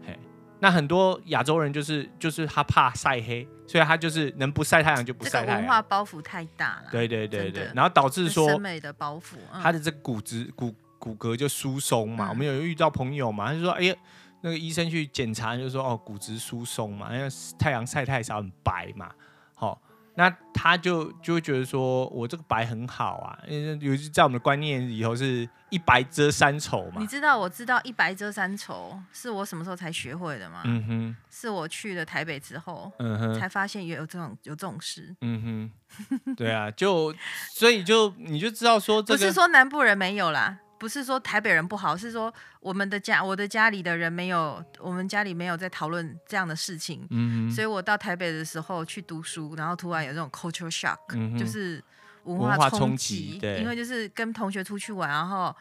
[0.04, 0.18] 嘿，
[0.60, 5.60] 那很多亚洲人就是就是他怕晒黑，所以他就是能不晒太阳就不晒太阳。
[5.60, 6.90] 文化包袱太大了。
[6.92, 12.30] 对对对对，然后导致说审美的包袱，他的这骨质骨骨骼就疏松嘛。
[12.30, 13.96] 我们有遇到朋友嘛，他就说，哎呀，
[14.42, 17.28] 那个医生去检查，就说哦，骨质疏松嘛，因为
[17.58, 19.12] 太阳晒太少，很白嘛，
[19.56, 19.82] 好。
[20.14, 27.00] 那他就就会觉得说，我这个白很好啊，因为尤其在我们的观念里头是一白遮三丑嘛。
[27.00, 30.64] 你知道，我知道一白遮三丑是我什么时候才学会的吗？
[30.66, 35.16] 嗯哼，是我去了台北之后，嗯哼，才发现也有这种有这种事。
[35.22, 37.16] 嗯哼，对啊，就
[37.50, 40.60] 所以就你就知道说，这个，不是说南部人没有啦。
[40.82, 47.06] 不是说台北人不好，是说我们的家，我的家里的人没有，我们家里没有在讨论这样的事情。
[47.12, 51.80] 嗯，所以我到台北的时候去读书，然后突然有这种 culture shock，嗯，就是
[52.24, 53.38] 文化冲击。
[53.40, 55.56] 对，因为就是跟同学出去玩，然后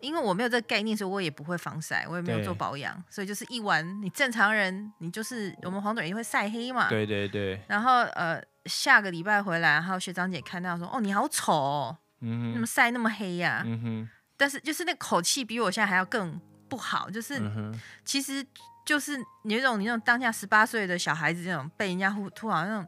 [0.00, 6.88] 因为我没有这个概念，所以我也不会防晒，我也没有做保养，所以就是一玩，你正常人，你就是我们黄种人也会晒黑嘛。
[6.88, 7.60] 对对对。
[7.68, 14.08] 然后呃，下个礼拜回来，然后学长姐看到说：“哦，你好丑哦，嗯哼，怎么晒那么黑呀？”嗯哼。
[14.44, 18.44] 但是就是那口气比我现在还要更不好，就是、嗯、其实
[18.84, 22.86] 就是你那种你那种当下十八岁的小孩子那种被人家突突然那种，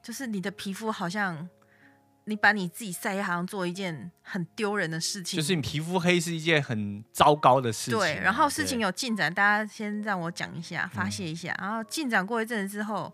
[0.00, 1.48] 就是你的皮肤好像
[2.26, 5.36] 你把你自己晒黑，好像做一件很丢人的事情。
[5.36, 7.98] 就是你皮肤黑是一件很糟糕的事情。
[7.98, 11.52] 对，然后事情有进展，大家先让我讲一下，发泄一下。
[11.58, 13.12] 嗯、然后进展过一阵子之后，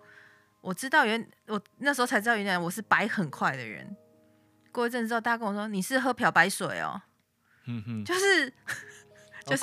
[0.61, 3.96] 我知道原我那时候才知道原来我是白很快的人。
[4.70, 7.00] 过一阵子之后，大家跟我说你是喝漂白水哦。
[7.66, 8.53] 嗯哼，就是
[9.46, 9.62] 就是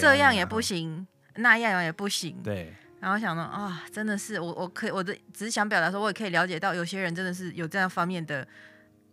[0.00, 1.06] 这样也不行，
[1.36, 2.40] 那样也不行。
[2.42, 8.46] 对，然后想到啊，真的是我，我可以，我的只是想表达说，我也可以了解到，有些人真的是有这样方面的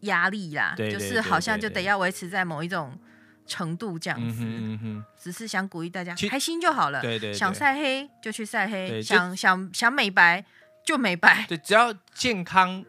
[0.02, 2.98] 压力啦，就是好像就得要维持在某一种
[3.48, 4.44] 程度这样子。
[4.44, 7.02] 嗯哼，只是想鼓励大家开心就好了。
[7.02, 10.46] 对对，想晒黑就去晒黑，想想想美白
[10.86, 11.46] 就美白。
[11.48, 12.86] 对，只要健康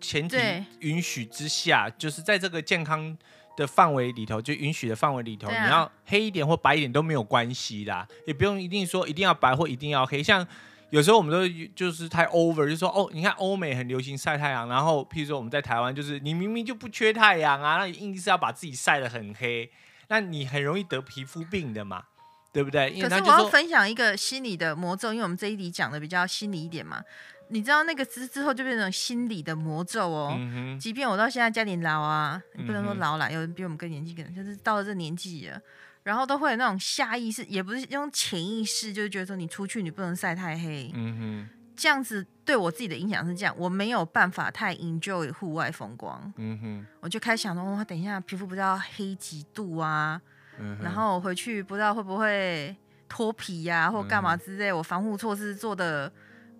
[0.00, 0.36] 前提
[0.80, 3.16] 允许之下，就是在这个健康。
[3.60, 10.22] 的范围里头，就允许的范围里头，啊、你要黑一点或白一点都没有关系啦，也不用一定说一定要白或一定要黑。
[10.22, 10.44] 像
[10.88, 11.46] 有时候我们都
[11.76, 19.70] 就是太 over，就说哦，你看欧美很流行晒太阳，然后譬如说我们在台湾，就是你明明就不缺太阳啊，那你硬是要把自己晒得很黑，
[20.08, 22.04] 那你很容易得皮肤病的嘛，
[22.52, 22.90] 对不对？
[23.00, 27.02] 可是我要分享一个心理的魔咒，因为我们这一集讲的比较心理一点嘛。
[27.50, 30.34] 你知道那个之之后就变成心理的魔咒哦。
[30.38, 35.60] 嗯、哼即便我到现在家里老啊，你不能说老了，有人比我们更年纪，可能就是到了这年纪了，
[36.04, 40.90] 然后都会有那种下意识，也不是用潜意识，就是觉得说你出去你不能晒太黑。
[40.94, 41.48] 嗯哼。
[41.76, 46.32] 这样子对我自己的影响是这样，我没有办法太 enjoy 户外风光。
[46.36, 46.86] 嗯哼。
[47.00, 50.20] 我就开始想说，等一下皮肤不知道黑几度啊，
[50.58, 52.76] 嗯、然后我回去不知道会不会
[53.08, 56.10] 脱皮呀、啊，或干嘛之类，我防护措施做的。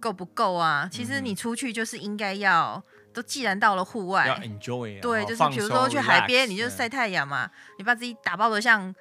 [0.00, 0.88] 够不够啊？
[0.90, 2.82] 其实你出去就是应该要，
[3.12, 8.92] 都既然到了户外，要 enjoy，对，就是比如说去海边，你就晒太阳嘛，你把自己打包的像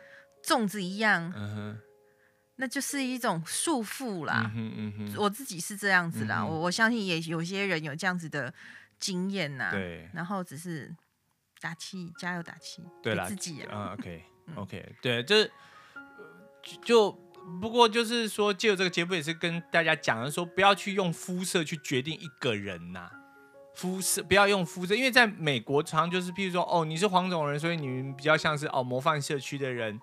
[0.43, 1.33] 粽子一样，
[2.57, 4.51] 那就是一种束缚啦。
[5.15, 8.53] 我自己是这样子啦，我我相信也有些人有这样子的
[8.99, 9.69] 经验呐。
[9.71, 10.93] 对，然后只是
[11.62, 13.95] 打气，加油打气，对自己啊。
[13.97, 15.51] OK，OK，对，就是
[16.83, 17.17] 就。
[17.62, 23.09] 不过就是说，借由这个节目也是跟大家讲的，说不要去用肤色去决定一个人呐、
[23.75, 29.99] 肤色不要用肤色，因为在美国常常就是，譬如说，哦，你是黄种人，所以你们比较像是哦模范社区的人，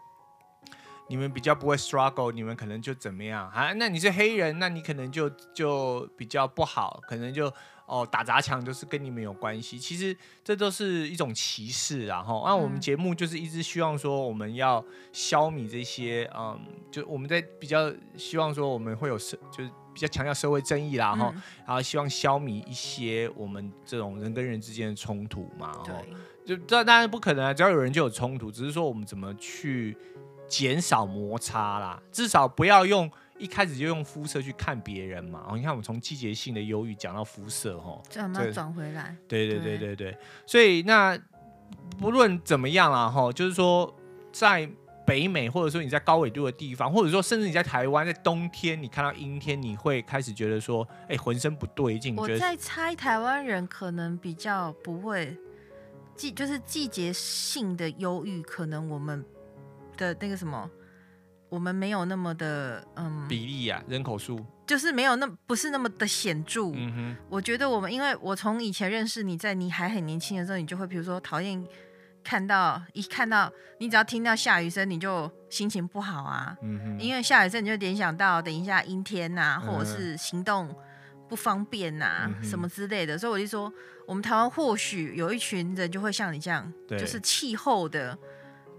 [1.09, 3.73] 你们比较不会 struggle，你们可能就怎么样啊？
[3.75, 7.53] 那你是黑人，那你可能就就比较不好，可能就。
[7.87, 25.95] 哦，打砸抢就是跟你们有关系，其实这都是一种歧视，然后那我们节目就是一直希望说我们要消弭这些，嗯，就我们在比较希望说我们会有社，就是比较强调社会正义啦，哈、嗯、然后希望消弭一些我们这种人跟人之间的冲突嘛，对，
[26.45, 29.97] 就这当然不可能啊，只要有人就有冲突，只是说我们怎么去
[30.49, 33.09] 减少摩擦啦，至少不要用。
[33.39, 39.17] 一开始就用肤色去看别人嘛，哦，你看我们从季节性的忧郁讲到肤色，哈，这样慢慢转回来。
[39.29, 41.19] 对对对对对，所以那
[41.99, 43.95] 不论怎么样啦，哈，就是说
[44.33, 44.69] 在
[45.07, 52.17] 北美，或者说你在高纬度的地方，或者说甚至你在台湾，在冬天你看到阴天，你会开始觉得说，哎，浑身不对劲。
[52.17, 55.37] 我在猜台湾人可能比较不会
[56.17, 59.25] 季，就是季节性的忧郁，可能我们
[59.97, 60.71] 的那个什么。
[61.49, 66.73] 我们没有那么的嗯比例啊，人口数就是没有那不是那么的显著。
[66.75, 71.65] 嗯哼，我觉得我们，因为我从以前认识你在你还很年轻的时候，你就会比如说讨厌
[72.25, 76.57] 看到一看到你只要听到下雨声，你就心情不好啊。
[76.63, 80.75] 嗯哼，因为下雨声你就联想到等一下阴天呐、啊，或者是行动
[81.29, 83.17] 不方便呐、啊，嗯、什么之类的。
[83.17, 83.73] 所以我就说，
[84.05, 88.19] 我们台湾或许有一群人就会像你这样，对就是气候的。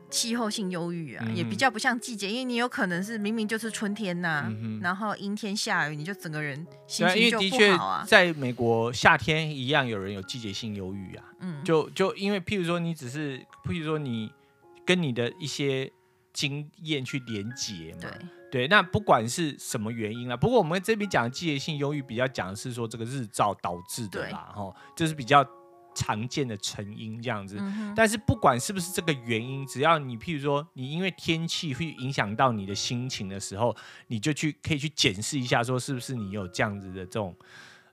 [0.10, 8.06] 气候性忧郁啊，嗯、也比较不像季节，因为你有可能是明明就是春天呐、啊，嗯、然后阴天下雨，你就整个人心情就不好啊。
[8.08, 14.32] 在美国夏天一样有人有季节性忧郁啊，嗯，就就因为譬如说你只是譬如说你
[14.86, 15.92] 跟你的一些
[16.32, 18.12] 经验去连结嘛，对
[18.50, 25.46] 对，那不管是什么原因啊，不过我们这边讲的季节性忧郁比较讲的是说这个日照导致的啦，哈就，是比较。
[25.98, 33.76] 常见的成因这样子，嗯、但是不管是不是这个原因，只要你譬如说你因为天气会影响到你的心情的时候，
[34.08, 37.36] 你就去可以去检视一下，说是不是你有这样子的这种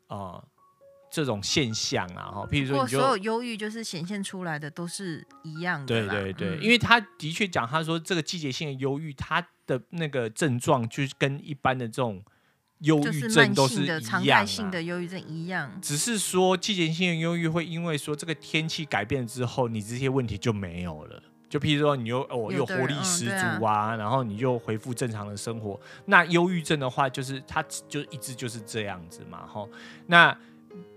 [0.07, 0.45] 啊、呃、
[1.11, 2.47] 这种现象啊哈。
[2.51, 5.87] 譬如说，所有忧郁就是显现出来的都是一样的。
[5.87, 12.23] 对对对，嗯、因为他的确讲，他说这个季节性的忧郁，他的那个症状就是跟一般的这种。
[12.85, 21.23] 忧郁症都是一样的，常态性的忧郁症一样，只是说季节性的忧郁会因为说这个天气改变之后，你这些问题就没有了。
[21.49, 25.79] 就譬如说你又哦又活力十足啊，嗯啊、然后你就恢复正常的生活。
[26.07, 29.65] 那忧郁症的话，就是它就一直就是这样子嘛，哈。
[30.07, 30.37] 那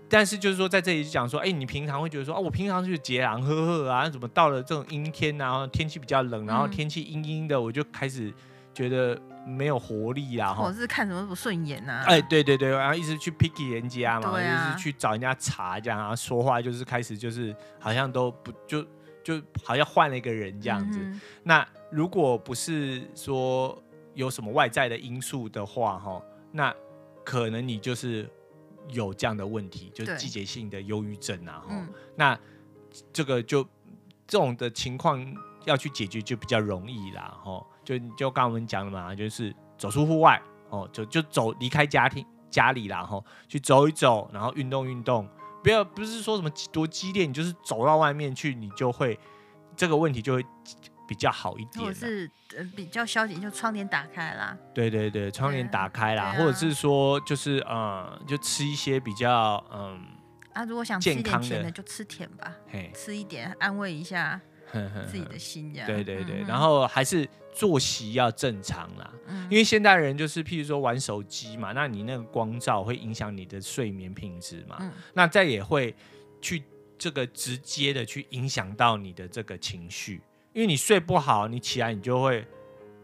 [0.08, 8.32] 但是就是说在这里讲说，哎，你平常会觉得说，哦，我平常就是节凉呵呵啊，怎么到了这种阴天啊，天气比较冷，然后天气阴阴的，我就开始
[8.74, 9.18] 觉得。
[9.48, 10.54] 没有活力啊！
[10.60, 12.04] 我是看什么不顺眼呐？
[12.06, 18.86] 哎，对对对，然后一直去 picky 人家嘛，啊、就是去找人家茬这样啊，说话就是开始就是好像都不就
[19.24, 20.98] 就好像换了一个人这样子。
[21.00, 23.82] 嗯、那如果不是说
[24.14, 26.74] 有什么外在的因素的话，哈，那
[27.24, 28.28] 可能你就是
[28.90, 31.88] 有这样的问题，就是季节性的忧郁症啊，哈、嗯。
[32.14, 32.38] 那
[33.12, 33.64] 这个就
[34.26, 35.24] 这种的情况
[35.64, 37.64] 要去解决就比较容易啦，哈。
[37.88, 45.26] 就就刚刚我们讲的嘛，就是走出户外哦，就就走离开家庭家里啦，吼，去走一走，然后运动运动，
[45.64, 49.18] 不要不是说什么多激烈，你就是走到外面去，你就会
[49.74, 50.44] 这个问题就会
[51.06, 51.82] 比较好一点。
[51.82, 54.54] 或者是呃比较消极，就窗帘打开啦。
[54.74, 59.98] 对对对，窗帘打开啦，或者是说就是嗯，就吃一些比较嗯
[60.52, 62.54] 啊，如果想吃一点甜的，就吃甜吧，
[62.92, 64.38] 吃一点安慰一下。
[65.06, 69.10] 自己的 心呀，对对对，然后还是作息要正常啦，
[69.50, 75.94] 因为现代人就是譬如说玩手机嘛，那你那个光照会影响你的睡眠品质嘛，那再也会
[76.40, 76.62] 去
[76.98, 80.20] 这个直接的去影响到你的这个情绪，
[80.52, 82.46] 因为你睡不好，你起来你就会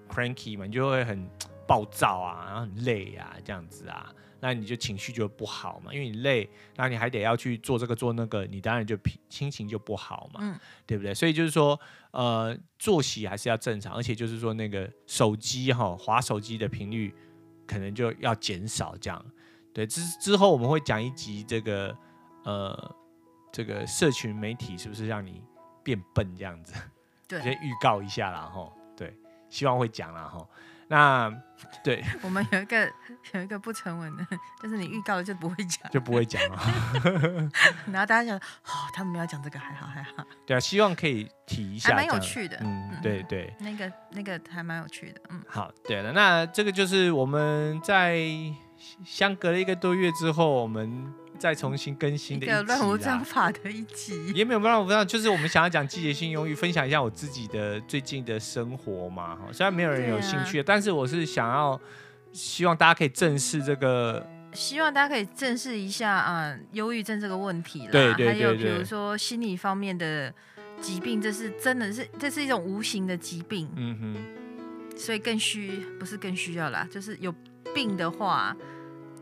[0.09, 1.29] cranky 嘛，你就会很
[1.66, 4.12] 暴躁啊，然后很累啊，这样子啊。
[4.44, 8.94] 那你就情绪就不好嘛，因为你累，那你还得要去做这个做那个，你当然就
[9.30, 11.14] 心情就不好嘛，嗯、对不对？
[11.14, 11.80] 所以就是说，
[12.11, 17.14] 呃，作息还是要正常，而且就是说那个手机哈，划手机的频率
[17.66, 19.24] 可能就要减少，这样。
[19.72, 21.96] 对，之之后我们会讲一集这个，
[22.44, 22.96] 呃，
[23.50, 25.42] 这个社群媒体是不是让你
[25.83, 26.74] 变笨这样子？
[27.26, 29.16] 对，先预告一下啦哈，对，
[29.48, 30.46] 希望会讲啦哈。
[30.88, 31.33] 那
[31.83, 32.90] 对，我们有一个
[33.33, 34.27] 有一个不成文的，
[34.62, 36.59] 就是你预告了就不会讲，就不会讲了。
[37.90, 40.25] 然后大家想，哦，他们没有讲这个，还好还好。
[40.47, 42.59] 对啊，希望可以提一下，还蛮有趣的。
[42.61, 45.20] 嗯，对对，那个那个还蛮有趣的。
[45.31, 48.18] 嗯，好，对了，那这个就是我们在
[49.05, 51.12] 相隔了一个多月之后，我们。
[51.38, 59.38] 再重新更新的一集乱无章法的一集，也没有乱无章，就是我们想要讲季节性忧郁，分享一下我自己的最近的生活嘛。
[59.53, 61.79] 虽然没有人有兴趣，啊、但是我是想要
[62.33, 67.88] 希望大家可以正视这个，希望大家可以正视一下啊，忧郁症这个问题啦。
[67.90, 70.33] 对对对对，还有比如说心理方面的
[70.81, 73.68] 疾病，这是真的是这是一种无形的疾病。
[73.77, 77.35] 嗯哼，所以更需不是更需要啦，就是有
[77.75, 78.57] 病的话。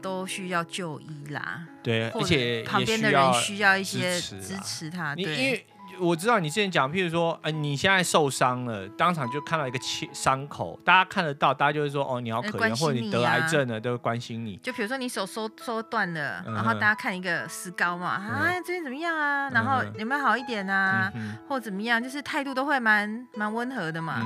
[0.02, 5.14] 都需要就医啦，对，而且旁边的人需要一些支持他。
[5.14, 5.66] 对因为
[6.00, 14.56] 我知道你之前讲，譬如说，呃，你现在受伤了，当场就看到一个切伤口，大家看得到，大家就会说，哦，你好可怜，或者你得癌症了，都会关心你。
[14.62, 19.50] 就比如说你手收收断了，然后大家看一个石膏嘛，啊，最近怎么样啊？
[19.50, 21.12] 然后有没有好一点啊？
[21.46, 22.03] 或怎么样？
[22.03, 24.22] 就是态度都会蛮蛮温和的嘛。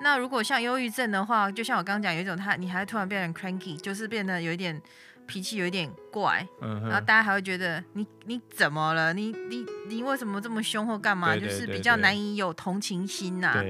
[0.00, 4.80] 那如果像忧郁症的话，就像我刚刚讲，有一种他，你还突然变成 cranky，就是变得有一点。
[5.28, 9.12] 脾气有一点怪，嗯、然后大家还会觉得你你怎么了？
[9.12, 11.34] 你你你为什么这么凶或干嘛？
[11.34, 13.64] 对对对对，就是比较难以有同情心呐、啊。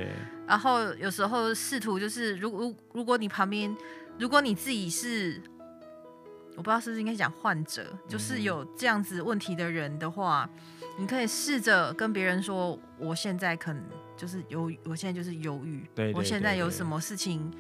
[0.46, 3.76] 然后有时候试图就是，如如如果你旁边，
[4.18, 5.42] 如果你自己是，
[6.56, 10.48] 我不知道是不是应该讲患者，就是有这样子问题的人的话，
[10.96, 13.82] 你可以试着跟别人说，我现在可能
[14.16, 17.52] 就是忧，我现在就是忧郁，对对对对，我现在有什么事情。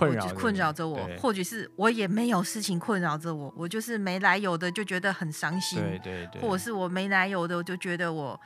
[0.00, 8.40] 困扰困扰着我，或许是我也没有事情困扰着我，我就是没来由的就觉得很伤心，对对对，或者是我没来由的我就觉得我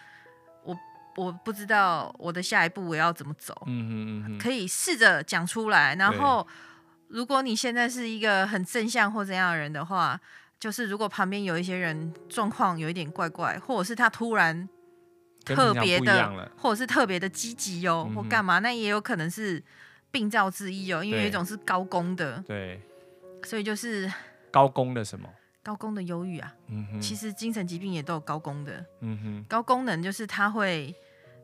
[0.64, 0.76] 我
[1.16, 5.94] 我不知道我的下一步我要怎么走，嗯哼嗯嗯，可以试着讲出来。
[5.94, 6.46] 然后，
[7.08, 10.20] 如果你现在是一个很正向或怎样的人的话，
[10.58, 14.68] 就是如果旁边有一些人状况有一点怪怪，或者是他突然
[15.44, 19.62] 特别的，或者是特别的积极哦，或干嘛，那也有可能是。
[20.14, 22.80] 病灶之一哦，因为有一种是高功的，对，
[23.42, 24.08] 所以就是
[24.52, 25.28] 高功的什么？
[25.60, 30.94] 高功的忧郁啊，嗯哼，其实精神疾病也都有高功的，嗯哼，高功能就是他会，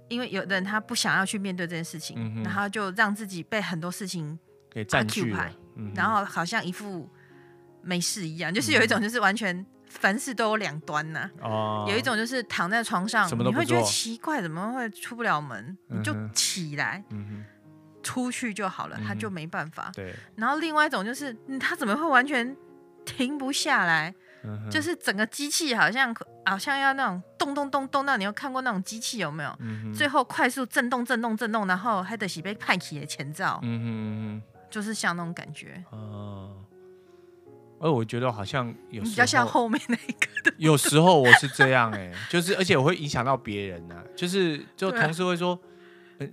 [0.08, 4.38] 因为有的人他不想要去面对这件事情，嗯，然后就让自己被很多事情
[4.70, 5.34] 给占据，
[5.74, 7.10] 嗯，然后好像一副
[7.82, 15.76] 没事一样，就是有一种就是完全凡事都有两端呐，哦，有一种就是躺在床上，你会觉得奇怪，怎么会出不了门？
[15.88, 17.44] 你就起来，嗯哼。
[18.02, 19.90] 出去就好了，他就没办法。
[19.94, 20.14] 对。
[20.36, 22.56] 然后另外一种就是，他怎么会完全
[23.04, 24.14] 停不下来？
[24.70, 29.54] 就是整个机器好像好像要那种动动动动到，你有看过那种机器有没有？
[29.94, 33.60] 最后快速震动震动震动，然后还得是被派起的前兆。
[33.62, 34.40] 嗯，
[34.70, 35.84] 就是像那种感觉。
[35.90, 36.56] 哦。
[37.82, 40.54] 而我觉得好像有时候比较像后面那一个。
[40.56, 45.58] 有时候我是这样哎，就是而且我会影响到别人呢，就是就同事会说。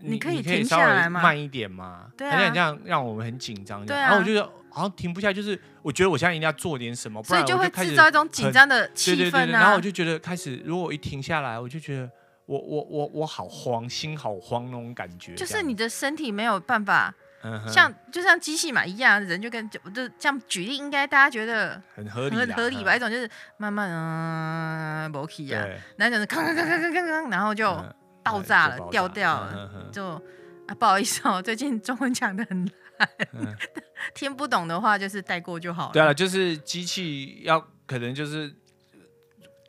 [0.01, 1.21] 你可以停下来吗？
[1.21, 3.85] 慢一点嘛，对啊，这样让我们很紧张。
[3.85, 9.47] 然后我就觉得好像停不下，就是我觉得我现在一定要做点什么，不然我就会制造一种紧张的气氛。
[9.47, 12.09] 然后我就觉得开始，如果我一停下来，我就觉得
[12.45, 15.33] 我我我我好慌，心好慌那种感觉。
[15.35, 17.13] 就是你的身体没有办法，
[17.67, 22.95] 像就像机器嘛一样，人就跟就就这样举例，应该大家觉得很合理，很合理吧？
[22.95, 27.65] 一种就是慢慢啊，然后就是吭吭吭吭吭吭，然后就。
[28.31, 30.05] 爆炸了，掉掉了，嗯、就
[30.67, 32.65] 啊，不好意思哦， 最近中文讲的很
[32.97, 33.55] 烂，嗯、
[34.13, 35.93] 听不懂的话就是带过就好了。
[35.93, 38.53] 对了，就是机器要可能就是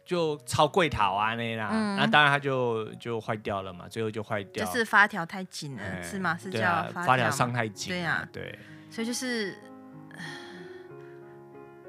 [0.05, 6.37] 就超贵塔啊那啦，嗯、那当然它就就坏掉了嘛，最后就坏掉，就是发条太紧了，嗯、是吗？
[6.37, 8.59] 是叫发条伤太紧，对呀、啊，对，
[8.91, 9.57] 所以就是。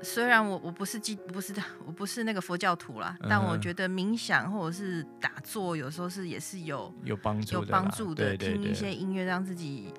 [0.01, 8.37] 虽然我我不是基不是的，我不是那个佛教徒啦，但我觉得冥想或者是打坐，有时候是也是有有帮助有帮助的。
[8.37, 9.93] 听一些音乐，让自己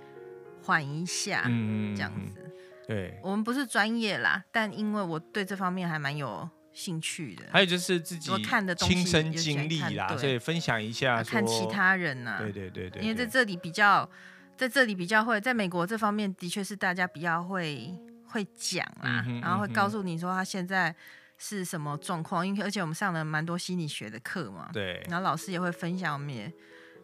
[0.63, 2.51] 缓一下，嗯，这样子。
[2.87, 7.45] 对，我们不是专业啦，但因为我对这方面还蛮有兴趣的。
[7.53, 12.39] 还有就是自己看的亲身经历啦，所以分享一下，看其他人呐。
[12.39, 14.09] 对对对对，因为在这里比较，
[14.57, 17.95] 在这里比较会，在美国这方面的确是大家比较会。
[18.31, 20.95] 会讲啊，然后会告诉你说他现在
[21.37, 26.53] 是什么状况，因为而且我们上了蛮多心理学的课嘛，对，然后老师也会分享我们也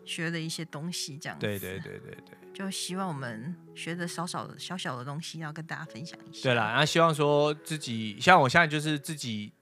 [0.05, 6.43] 学的一些东西，这样子，对对对对对，就希望我们学的少少的小小的东西，然后跟大家分享一下。
[6.45, 9.53] 对啦，然后希望说自己像我现在就是自己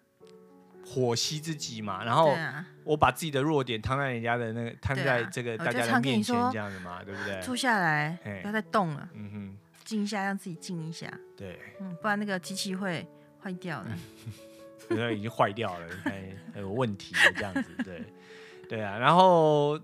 [0.85, 2.37] 剖析自己嘛，然后
[2.85, 7.41] 我把自己的弱点摊在人家的那个摊在这个大家的面前这样子嘛，对不对？
[7.41, 9.09] 坐下来，不要再动了。
[9.15, 9.54] 嗯哼。
[9.85, 11.12] 静一下，让自己静一下。
[11.37, 13.07] 对，嗯，不然那个机器会
[13.43, 13.91] 坏掉的。
[14.89, 15.87] 现在已经坏掉了，
[16.53, 17.64] 还有问题这样子。
[17.82, 18.03] 对，
[18.68, 18.99] 对啊。
[18.99, 19.80] 然后，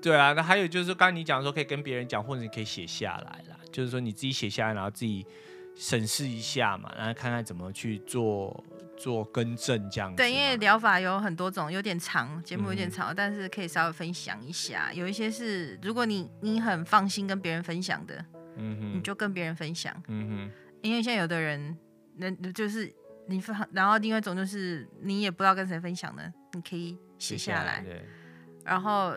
[0.00, 0.32] 对啊。
[0.34, 3.56] 那还有就是，刚刚你讲说可以跟别人讲，或者你可以写下来啦。
[3.72, 5.26] 就是说你自己写下来，然后自己
[5.74, 8.64] 审视一下嘛，然后看看怎么去做
[8.96, 10.16] 做更正这样子。
[10.16, 14.92] 对，因为疗法有很多种，有点长，节目有点长，嗯、但是可以稍微分享一下。
[14.92, 18.24] 有一些是，如果你你很放心跟别人分享的。
[18.56, 19.94] 嗯哼，你就跟别人分享。
[20.08, 20.50] 嗯哼，
[20.82, 21.76] 因为现在有的人，
[22.16, 22.92] 那就是
[23.28, 27.80] 你分，然后另外一种就是你也不知道跟谁分享呢，你可以写下来。
[27.82, 28.04] 对。
[28.64, 29.14] 然后，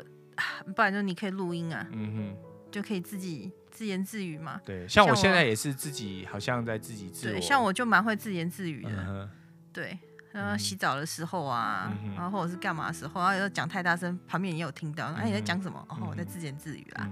[0.75, 1.87] 不然就你可以录音啊。
[1.91, 2.37] 嗯哼。
[2.71, 4.61] 就可以自己自言自语嘛。
[4.63, 7.33] 对，像我现在也是自己，好像在自己自我。
[7.33, 9.27] 对，像我就蛮会自言自语的。
[9.73, 9.97] 对，
[10.31, 15.07] 然后洗澡的时候啊，然后或者是干嘛的时候，然后有时候讲太大声，旁边也有听到。
[15.07, 15.83] 哎，你在讲什么？
[15.89, 17.09] 哦，我在自言自语啦。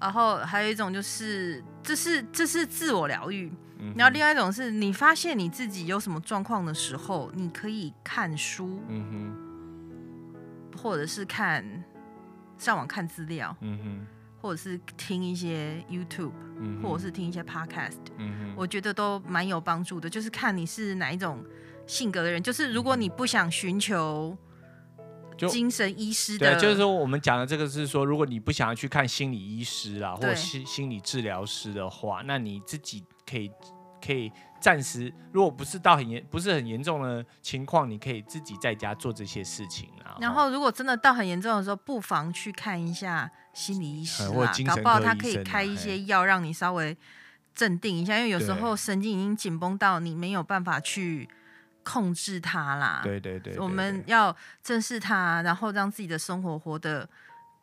[0.00, 3.52] 然后还有一种就是，这是这是自我疗愈。
[3.80, 9.34] 嗯、然后另外一种是你发现你自己有什么状况的时候，你可以看书，嗯、
[10.72, 11.64] 哼或者是看
[12.56, 14.06] 上网看资料，嗯、哼
[14.40, 20.10] 或者是听一些 YouTube，、嗯、或者是听一些 Podcast，、嗯、哼我觉得都蛮有帮助的。
[20.10, 21.44] 就是看你是哪一种
[21.86, 24.36] 性格的人，就是如果你不想寻求。
[25.38, 33.50] 就精神医师的，对，就是说我们讲的这个是说，如果你不想要去看心理医师啦，或心心理治疗师的话，那你自己可以
[34.04, 34.30] 可以
[34.60, 40.18] 暂时，如果不是到很严不是很严重的情况，你可以自己在家做这些事情啊。
[40.20, 46.96] 然后，如果真的到很严重的时候，不妨去看一下心理医师啦，搞不好他可以开一些药让你稍微
[47.54, 51.28] 镇定一下，因为有时候神经已经紧绷到你没有办法去
[51.82, 53.00] 控制它啦。
[53.02, 57.08] 对对对，对，我们要正视它，然后让自己的生活活得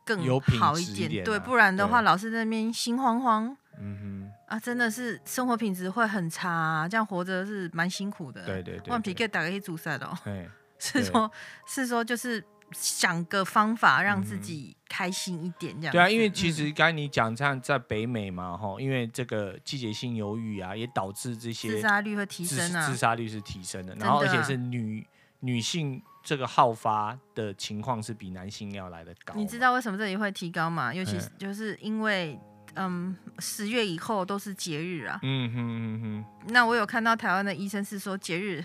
[0.05, 0.19] 更
[0.59, 1.05] 好一点。
[1.05, 3.55] 一点啊、对，不然的话，老是在那边心慌慌。
[3.79, 4.31] 嗯哼。
[4.47, 8.45] 啊，真的是生活品质会很差，啊，这样活着是蛮辛苦的。
[8.45, 10.15] 对对对，万皮给打个一组赛的哦。
[10.77, 11.31] 是说，
[11.65, 15.93] 是说，就是想个方法让自己开心一点，这样、嗯。
[15.93, 25.05] 对啊，因为其实刚才你讲这样在北美嘛，哈，因为这个季节性忧郁啊，也导致这些自杀率会提升啊，自杀率是提升的，然后而且是女
[25.39, 29.33] 女性这个好发的情况是比男性要来的高。
[29.35, 30.93] 你知道为什么这里会提高吗？
[30.93, 32.39] 尤其是就是因为。
[32.77, 35.17] 嗯，十月以后都是节日啊。
[35.23, 36.25] 嗯哼嗯哼。
[36.49, 38.61] 那我有看到台湾的医生是说，节日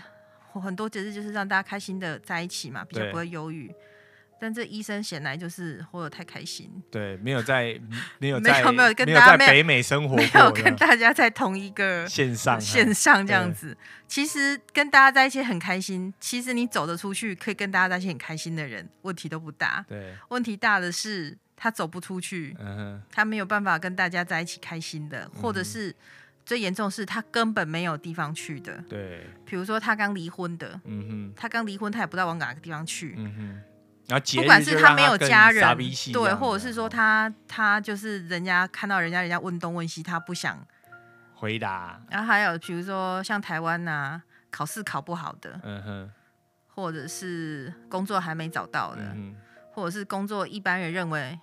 [0.51, 3.73] 很多节日就是让大家开心的在一起嘛，比较不会忧郁。
[4.41, 6.67] 但这医生显然就是活得太开心。
[6.89, 7.79] 对，没有在
[8.17, 13.77] 没有在没有没有跟大家在北美生活，没有跟大家在同一个 线上线上这样子。
[14.07, 16.11] 其实跟大家在一起很开心。
[16.19, 19.85] 其实你走得出去，可以跟大家在一起很开心的人，问题都不大。
[19.87, 21.37] 对，问题大的是。
[21.63, 25.95] 他走不出去，嗯，他没有办法跟大家在一起开心的，嗯、或者是
[26.43, 28.83] 最严重是他根本没有地方去的。
[28.89, 33.13] 对，比如说他刚离婚的，嗯哼，他刚离婚，他也不知道往哪个地方去。
[33.15, 33.61] 嗯哼，
[34.07, 35.63] 然后不管是他没有家人，
[36.11, 40.65] 对，或者是说他他就是人家看到人家人家问东问西，他不想
[41.35, 42.01] 回答。
[42.09, 46.11] 然后还有比如说像台湾呐、啊，考试考不好的，嗯哼，
[46.67, 49.35] 或者是工作还没找到的，嗯、
[49.73, 51.39] 或者是工作一般人认为。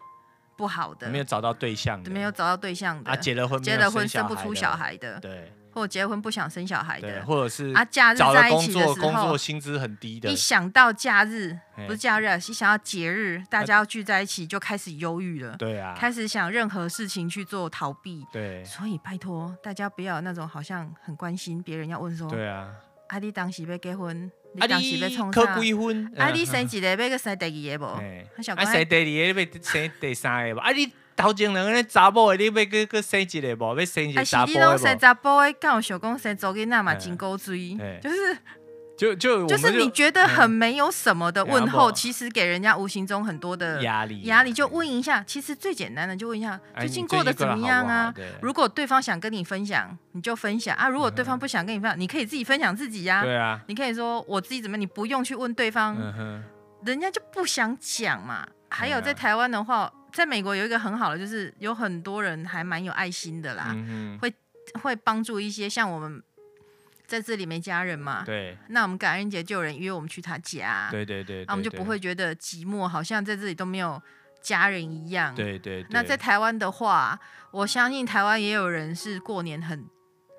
[0.56, 11.56] 不好的，没有找到对象的，没有找到对象的，啊，结了婚，结了婚生不出小孩的，对，或者结婚不想生小孩的，或者是啊，假日在一起的时候，工作薪资很低的，一想到假日
[11.86, 22.68] 不是假日，一想到节日，大家要聚在一起，就开始忧郁了，对啊，开始想任何事情去做逃避，对，所以拜托大家不要那种好像很关心别人，要问说，对啊，
[23.08, 24.30] 啊，你当时要结婚？
[24.58, 25.00] 啊，你
[25.30, 26.12] 可几婚？
[26.16, 27.84] 啊，你生一个生第二个不？
[27.84, 28.00] 啊，
[28.64, 30.60] 生第二个要生第三个不？
[30.60, 30.92] 啊，你。
[31.18, 33.78] 头前两个人查甫的，你要去去生一个无？
[33.78, 34.78] 要生一个查甫的无？
[34.78, 35.52] 生查甫的？
[35.54, 38.38] 刚好想讲生查囡仔嘛，真古锥，就是
[38.96, 44.52] 就就就就是你觉得很没有什么的问候，其实给人家无形中很多的压力压力。
[44.52, 48.14] 就问一下，其实最简单的就问一下，最近过得怎么样啊？
[48.40, 53.22] 如果对方想跟你分享，你就分享啊；如果对方不想跟你分享，你可以自己分享自己呀。
[53.22, 55.96] 对啊，你可以说我自己怎么，你不用去问对方，
[56.84, 58.46] 人家就不想讲嘛。
[58.70, 59.92] 还有在台湾的话。
[60.12, 64.32] 在美国有一个很好的，就是有很多人还蛮有爱心的啦，嗯、会
[64.80, 66.22] 会帮助一些像我们
[67.06, 74.00] 在这里没家人嘛，对，那我们感恩节就有人约我们去他家，对对对，那我们就不会觉得寂寞，好像在这里都没有
[74.40, 75.86] 家人一样，对对，对。
[75.90, 77.18] 那在台湾的话，
[77.50, 79.86] 我相信台湾也有人是过年很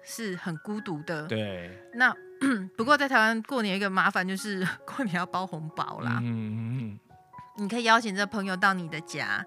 [0.04, 1.78] 是很孤独的，对。
[1.94, 2.16] 那
[2.78, 7.00] 不过在台湾过年一个麻烦就是 过年要包红包啦，嗯嗯。
[7.60, 9.46] 你可以邀请这朋友到你的家，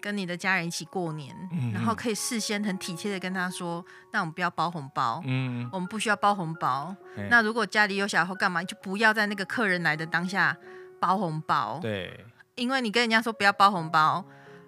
[0.00, 6.94] 跟你的家人一起过年，嗯、然后可以事先很体贴的跟他说，那我们不要包红包，嗯，我们不需要包红包。
[7.30, 10.56] 那如果家里有小孩或干嘛，就不要在那个客人来的当下
[10.98, 12.24] 包红包，对，
[12.56, 14.24] 因为你跟人家说不要包红包，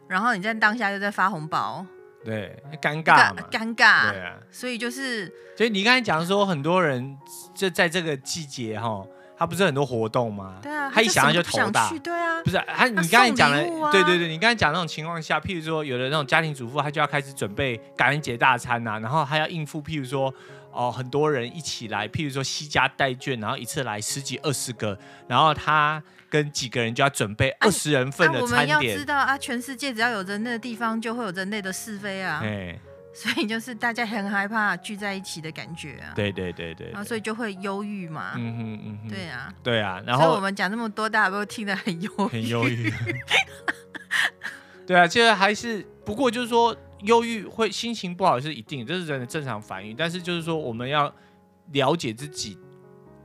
[0.08, 1.84] 然后你在当下又在发红包，
[2.24, 5.26] 对，尴尬嘛，尴尬，对啊，所以就是，
[5.56, 7.18] 所以你刚才讲说很多人
[7.54, 9.04] 就在这个季节哈。
[9.44, 10.56] 他不是很多活动吗？
[10.62, 11.90] 对啊，他一想到就头大。
[12.02, 20.32] 对啊，不是他，你刚才讲的，对对对，你刚才讲那种情况下，譬如说有的那种家庭主妇，他就要开始准备感恩节大餐呐、啊，然后还要应付譬如说
[20.72, 28.74] 哦很多人一起来，譬如说西家带眷，然后一次来十几二十个，然后他跟几个人就要准备二十人份的餐点。
[28.74, 32.40] 啊啊、我们要知道啊，全世界只要有人类的地方，就会有人类的是非啊。
[33.14, 42.92] 所以就是大家很害怕聚在一起的感觉啊，对对对对，然后所以就会忧郁嘛，嗯哼嗯哼，对啊，对啊，然后我们讲这么多，大家都听得很忧郁，很忧郁，
[44.84, 51.14] 对啊，其实还是不过就是说忧郁会心情不好是一定，这是人的正常反应，但是就是说我们要
[51.70, 52.58] 了解自己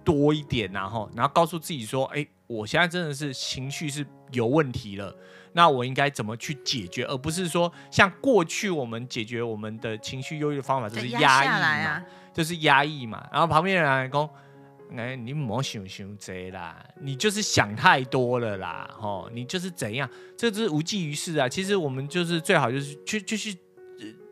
[0.06, 5.16] 多一点，然后然后告诉自己说，哎，我现在真的是情绪是有问题了。
[5.54, 13.28] 那我应该怎么去解决，而不是说像过去我们解决我们的情绪忧郁的方法就是压抑嘛，啊、就是压抑嘛。
[13.32, 14.30] 然后旁边人来讲，
[14.96, 21.48] 哎，你莫想想这啦，你就是想太多了啦，吼，你就是怎样，这就是无济于事啊。
[21.50, 23.58] 其实我们就是最好就是去就去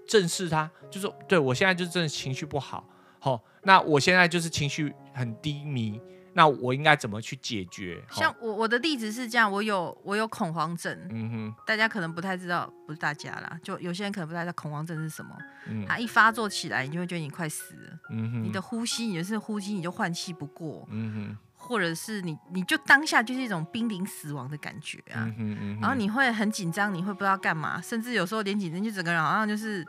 [0.07, 2.87] 正视它，就说对我现在就真的情绪不好，
[3.19, 5.99] 吼，那我现在就是情绪很低迷。
[6.33, 8.03] 那我应该怎么去解决？
[8.11, 15.35] 像我我的例子是这样，我有我有恐慌症，嗯哼，大家可能不太知道，不是大家啦，就有些人可能不太知道恐慌症是什么。
[15.67, 29.85] 嗯，它一发作起来，你就会觉得你快死了，嗯哼，你的呼吸，你就是呼吸，你就换气不过，嗯哼，或者是你你就当下就是一种濒临死亡的感觉啊，嗯哼，嗯哼，然后你会很紧张，你会不知道干嘛，甚至有时候连紧张，就整个人好像就是。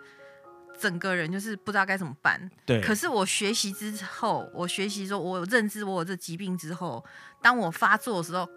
[0.79, 2.51] 整个人就是不知道该怎么办。
[2.65, 2.81] 对。
[2.81, 7.05] 可是我学习之后，我学习说，我有认知我有这疾病之后，
[7.43, 8.49] 当我发作的时候，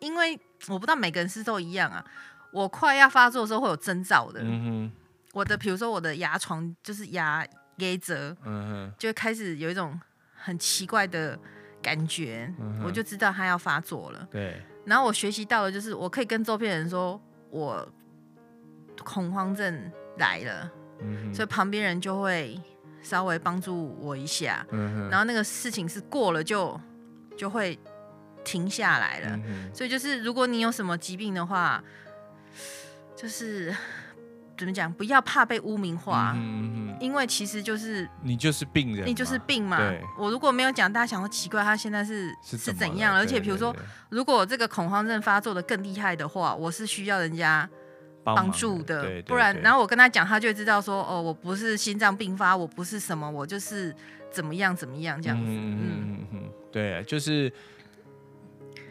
[0.00, 0.38] 因为
[0.68, 2.04] 我不知道每个人是都一样啊。
[2.52, 4.40] 我快要发作的时候会有征兆的。
[4.42, 4.92] 嗯哼。
[5.32, 10.00] 我的比如说我的牙床就是牙给折，嗯哼，就会开始有一种
[10.34, 11.38] 很奇怪的
[11.82, 14.26] 感觉，嗯，我就知道他要发作了。
[14.30, 14.62] 对。
[14.86, 17.20] 然后我学习到了就是我可以跟周边人说
[17.50, 17.86] 我
[19.04, 20.72] 恐慌症来了。
[21.00, 22.60] 嗯、所以旁边人就会
[23.02, 26.78] 稍微帮助我一下，嗯、然后那个事情是过了就
[27.36, 27.78] 就会
[28.44, 29.36] 停下来了。
[29.46, 31.82] 嗯、所以就是如果你有什么疾病的话，
[33.14, 33.74] 就是
[34.58, 39.78] 怎么讲，不要怕被污名化，嗯、因为其实就是你就是病人，你就是病嘛。
[40.18, 43.14] 我如果没有讲，大家想说奇怪，他现在是是怎样？
[43.14, 43.74] 而且比如说，
[44.08, 47.68] 如果这个恐慌症发作的更厉害的话，我是需要人家。
[48.34, 53.94] 帮助的，对对对，不然，然后我跟他讲，他就会知道说，哦，我不是心脏病发，我不是什么，我就是
[54.30, 55.44] 怎么样怎么样这样子。
[55.46, 57.52] 嗯嗯嗯，对，就是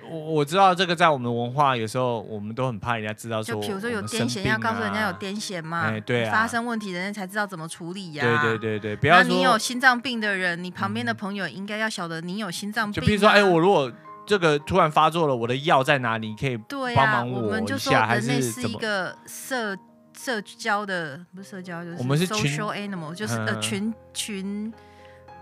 [0.10, 8.24] 我我知道这个在我们的文化，有时候我们都很怕人家知道说，就比如说有癫痫，要告诉人家有癫痫嘛，哎，对啊，发生问题人家才知道怎么处理呀。
[8.24, 13.02] 对对对对，不要说你有心脏病的人，你旁边的朋友应该要晓得你有心脏病。
[13.02, 13.92] 就比如说，哎，我如果。
[14.26, 16.30] 这个突然发作了，我的药在哪里？
[16.30, 16.58] 你可以
[16.96, 19.78] 帮忙我一下，对啊，我们就说人类是一个社
[20.18, 24.74] 社交的，不是社交，就是我们是 social animal，就是呃群群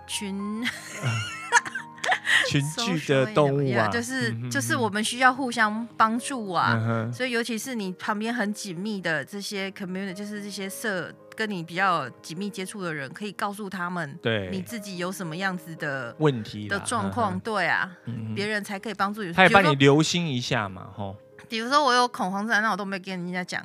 [0.05, 0.63] 群
[2.49, 11.13] 群聚的动物啊，就是就是我们需要互相帮助啊，所以尤其是你旁边很紧密的这些 community，就是这些社。
[11.35, 17.91] 跟你比较紧密接触的人，可以告诉他们，对你自己有什么样子的问题的状况，对啊，
[18.35, 19.33] 别人才可以帮助你。
[19.33, 21.15] 他也帮你留心一下嘛，吼。
[21.49, 23.61] 比如说我有恐慌症，那我都没跟人家讲，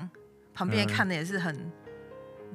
[0.53, 1.73] 旁边看的也是很，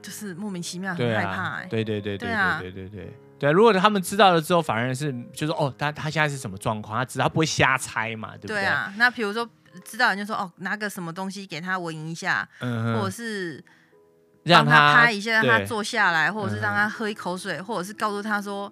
[0.01, 1.63] 就是莫名其妙，很害怕。
[1.69, 3.51] 对对对对对对对对对。
[3.51, 8.57] 如果他们知道了之后，反而是就说哦，他他现在是什么状况，他知道他不会瞎猜嘛，对不对？
[8.61, 8.93] 对啊。
[8.97, 9.49] 那比如说
[9.83, 13.63] 知道人就说哦，拿个什么东西给他闻一下，或者是。
[14.43, 18.71] 让他拍一下，让他坐下来，或者是让他喝一口水，或者是告诉他说：“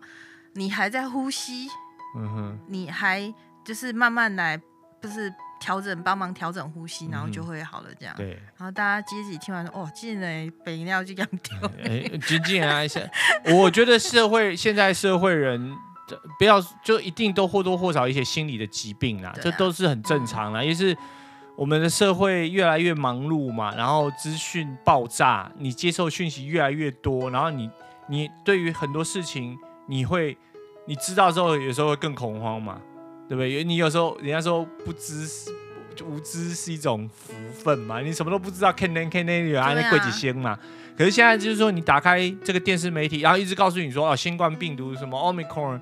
[0.53, 1.67] 你还在呼吸，
[2.17, 4.59] 嗯哼，你还就是慢慢来，
[5.01, 8.31] 不是调整，帮忙调整呼吸，然后就会好了。”这样，对。
[8.57, 11.69] 然后大家接着听完说：“哦，进来备饮料就这样丢。
[11.85, 12.99] ”哎，仅仅啊，一下，
[13.45, 15.73] 我觉得社会现在社会人
[16.37, 20.97] 不要就一定都或多或少一些心理的疾病啊，这都是很正常的，也是。
[21.61, 27.69] 我们的社会越来越忙碌嘛，然后资讯爆炸，你接受讯息越来越多，然后你
[28.07, 29.55] 你对于很多事情，
[29.85, 30.35] 你会
[30.87, 32.81] 你知道之后，有时候会更恐慌嘛，
[33.29, 33.51] 对不对？
[33.51, 35.27] 因为你有时候人家说不知
[35.95, 40.57] 就无知是一种福分嘛，你什么都不知道，看那看那有啊那贵几仙嘛。
[40.97, 45.79] 可是现在就是说，你打开这个电视媒体，然后一直告诉你说哦，新冠病毒什么 Omicron。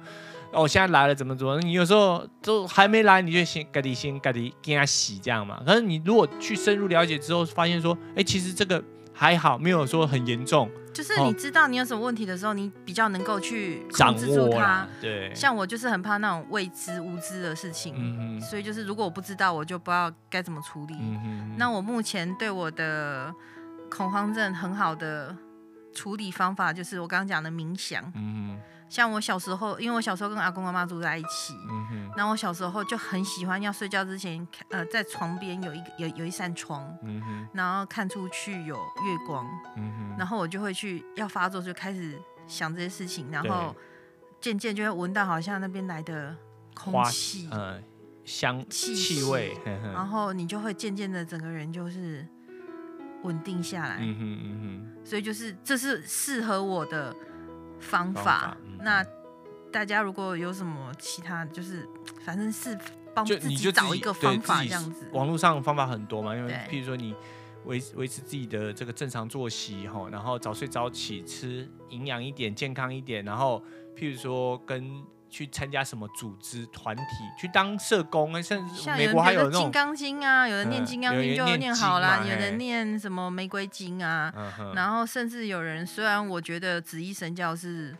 [0.52, 1.60] 哦，现在来了怎么做？
[1.62, 5.62] 你有时候都还没来，你就先赶紧先赶紧给他洗这样嘛。
[5.66, 8.84] 可是你如果去深入了解之后，发现说，哎，其实这个
[9.14, 10.70] 还好，没有说很严重。
[10.92, 14.88] 就是你知道你有什么问题的时候，你比较能够去控制住它。
[15.00, 20.96] 对，像我就是很怕那种未知无知的事情，嗯、哼所以就是如果我不知道，我就不知道该怎么处理。
[21.00, 23.34] 嗯、哼那我目前对我的
[23.90, 25.34] 恐慌症很好的
[25.94, 28.12] 处理方法，就是我刚刚讲的冥想。
[28.16, 28.58] 嗯
[28.90, 39.46] 像我小时候，因为我小时候跟阿公阿妈住在一起，嗯哼，然后我小时候就很喜欢要睡觉之前，呃，在床边有一个有有一扇窗，嗯哼，然后看出去有月光，
[39.78, 43.76] 嗯哼，然后我就会去要发作就开始想这些事情，然后
[44.42, 46.36] 渐渐就会闻到好像那边来的
[46.74, 47.80] 空气，呃，
[48.26, 49.56] 香气气味，
[49.94, 52.28] 然后你就会渐渐的整个人就是
[53.22, 57.16] 稳定下来，嗯哼嗯哼，所以就是这是适合我的。
[57.82, 59.06] 方法，方法嗯、那
[59.72, 61.88] 大家如果有什么其他，就是
[62.26, 62.78] 反正是
[63.14, 65.08] 帮自己找一个方法这样子。
[65.14, 67.16] 网络上方法很多嘛，因为譬如说你
[67.66, 73.64] 维维持自己的这个正常作息哈，然后早睡早起，吃营养一点、健康一点，然后
[73.96, 77.04] 譬如说跟去参加什么组织团体，
[77.38, 84.34] 去当社工啊，甚至美国还有那种金刚经啊，有人念金刚经就念好了，有人念什么玫瑰经啊，
[84.74, 87.96] 然后甚至有人虽然我觉得紫衣神教是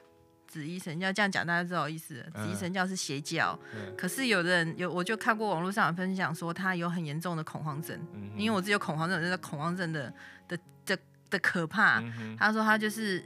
[0.50, 2.16] 紫衣神教，这样讲大家知道意思。
[2.34, 10.12] 紫衣神教是邪教，嗯、可是有的人有，我就看过网络上有分享说他有很严重的恐慌症，嗯、因为我自己有恐慌症，就是恐慌症的
[10.48, 10.98] 的的
[11.30, 12.00] 的可怕。
[12.00, 13.24] 嗯、哼他说他就是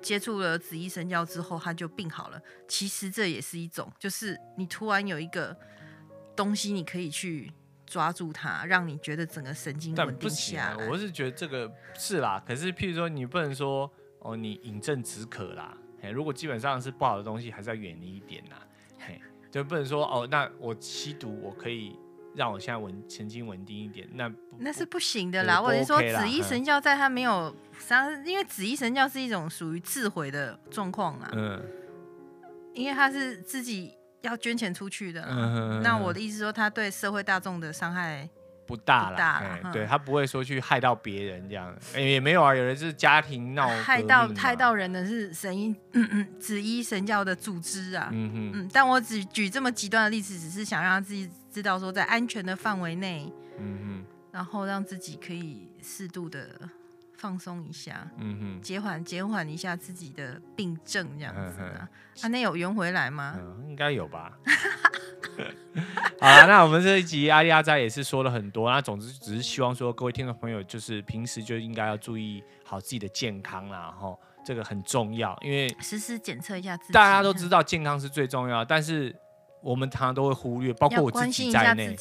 [0.00, 2.40] 接触了紫衣神教之后，他就病好了。
[2.66, 5.54] 其实这也是一种，就是你突然有一个
[6.34, 7.52] 东西，你可以去
[7.84, 10.88] 抓住它，让你觉得整个神经稳定下来。
[10.88, 13.92] 我是觉得这个是啦，可是譬如说你不能说。
[14.26, 18.56] 哦，你饮鸩止渴啦，嘿，如果基本上是不好的东西，还是要远离一点呐，
[18.98, 19.18] 嘿，
[19.50, 21.98] 就不能说哦，那我吸毒，我可以
[22.34, 25.58] 让我现在稳神经稳定一点，那那是不行的啦。
[25.60, 31.62] 我是说，紫衣神教在他没有伤，因为紫衣神教是一种属于自毁的状况啊，嗯，
[32.74, 38.28] 因为他是自己要捐钱出去的，嗯，那我的意思说，他对社会大众的伤害。
[38.66, 48.50] 不大了，对他不会说去害到别人这样，哎、欸、也没有啊，有人是家庭闹害到害到人的是神医嗯嗯紫衣神教的组织啊，嗯哼。
[48.54, 56.48] 嗯，但我只举这么极端的例子，只是想让自己知道说在安全的范围内，嗯哼，然后让自己可以适度的
[57.16, 61.88] 放松一下，嗯哼，减缓减缓一下自己的病症这样子啊，
[62.20, 63.34] 他那有圆回来吗？
[63.38, 64.32] 嗯、应该有吧。
[66.20, 74.16] 好了，那我们这一集阿里阿扎也是说了很多，那总之只是希望说各位听众朋友，就是平时就应该要注意好自己的健康啦，哈，
[74.46, 76.92] 这个很重要，因为实时检测一下自己。
[76.92, 79.14] 大家都知道健康是最重要，但是
[79.60, 81.96] 我们常常都会忽略，包括我自己在内，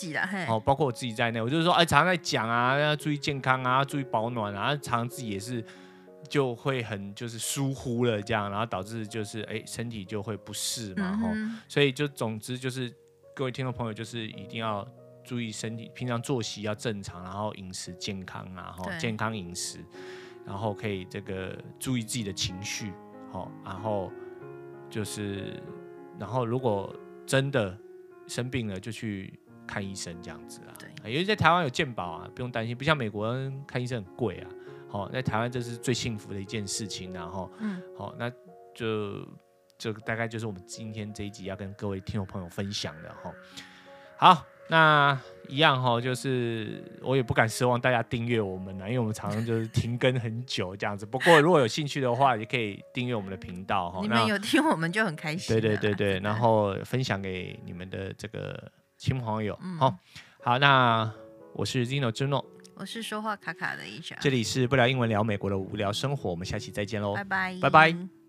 [0.47, 5.65] 哦，包括我自己在内，我就是说，哎，常常在讲啊，要注意健康啊，要注意保暖啊，常常自己也是
[6.29, 11.31] 就会很就是疏忽了这样，然后导致就是哎身体就会不适嘛，哈、
[11.67, 12.93] 所以就总之就是。
[13.35, 14.87] 各位听众朋友，就是一定要
[15.23, 19.79] 注意身体，平常作息要正常，然后饮食健康啊，然后健康饮食，
[20.45, 22.93] 然后可以这个注意自己的情绪，
[23.31, 24.11] 好，然后
[24.87, 25.59] 就是，
[26.19, 27.75] 然后如果真的
[28.27, 30.73] 生病了，就去看医生这样子啊。
[30.77, 34.49] 对，因为在台湾有健保啊，不用担心，不像美国人看医生很贵啊。
[34.87, 38.31] 好，在台湾这是最幸福的一件事情，然后，嗯，好，那
[38.75, 39.27] 就。
[39.83, 43.33] 这大概就是我们今天这一集要跟各位听众朋友分享的哈。
[44.15, 45.19] 好，那
[45.49, 51.05] 一样哈，就是我也不敢奢望大家订阅我们了，因为我们常常就是停更很久这样子。
[51.05, 53.99] 不过如果有兴趣的话，也可以订阅我们的频道哈。
[54.01, 55.53] 你们有听我们就很开心。
[55.53, 59.53] 对对对对，然后分享给你们的这个亲朋好友。
[59.77, 59.99] 好、嗯，
[60.41, 61.11] 好，那
[61.53, 68.22] 我是 Zino 之诺，我是说话卡卡的 Asia，这里是不聊英文聊美国的无聊生活，我们下期再见喽，拜拜，拜拜。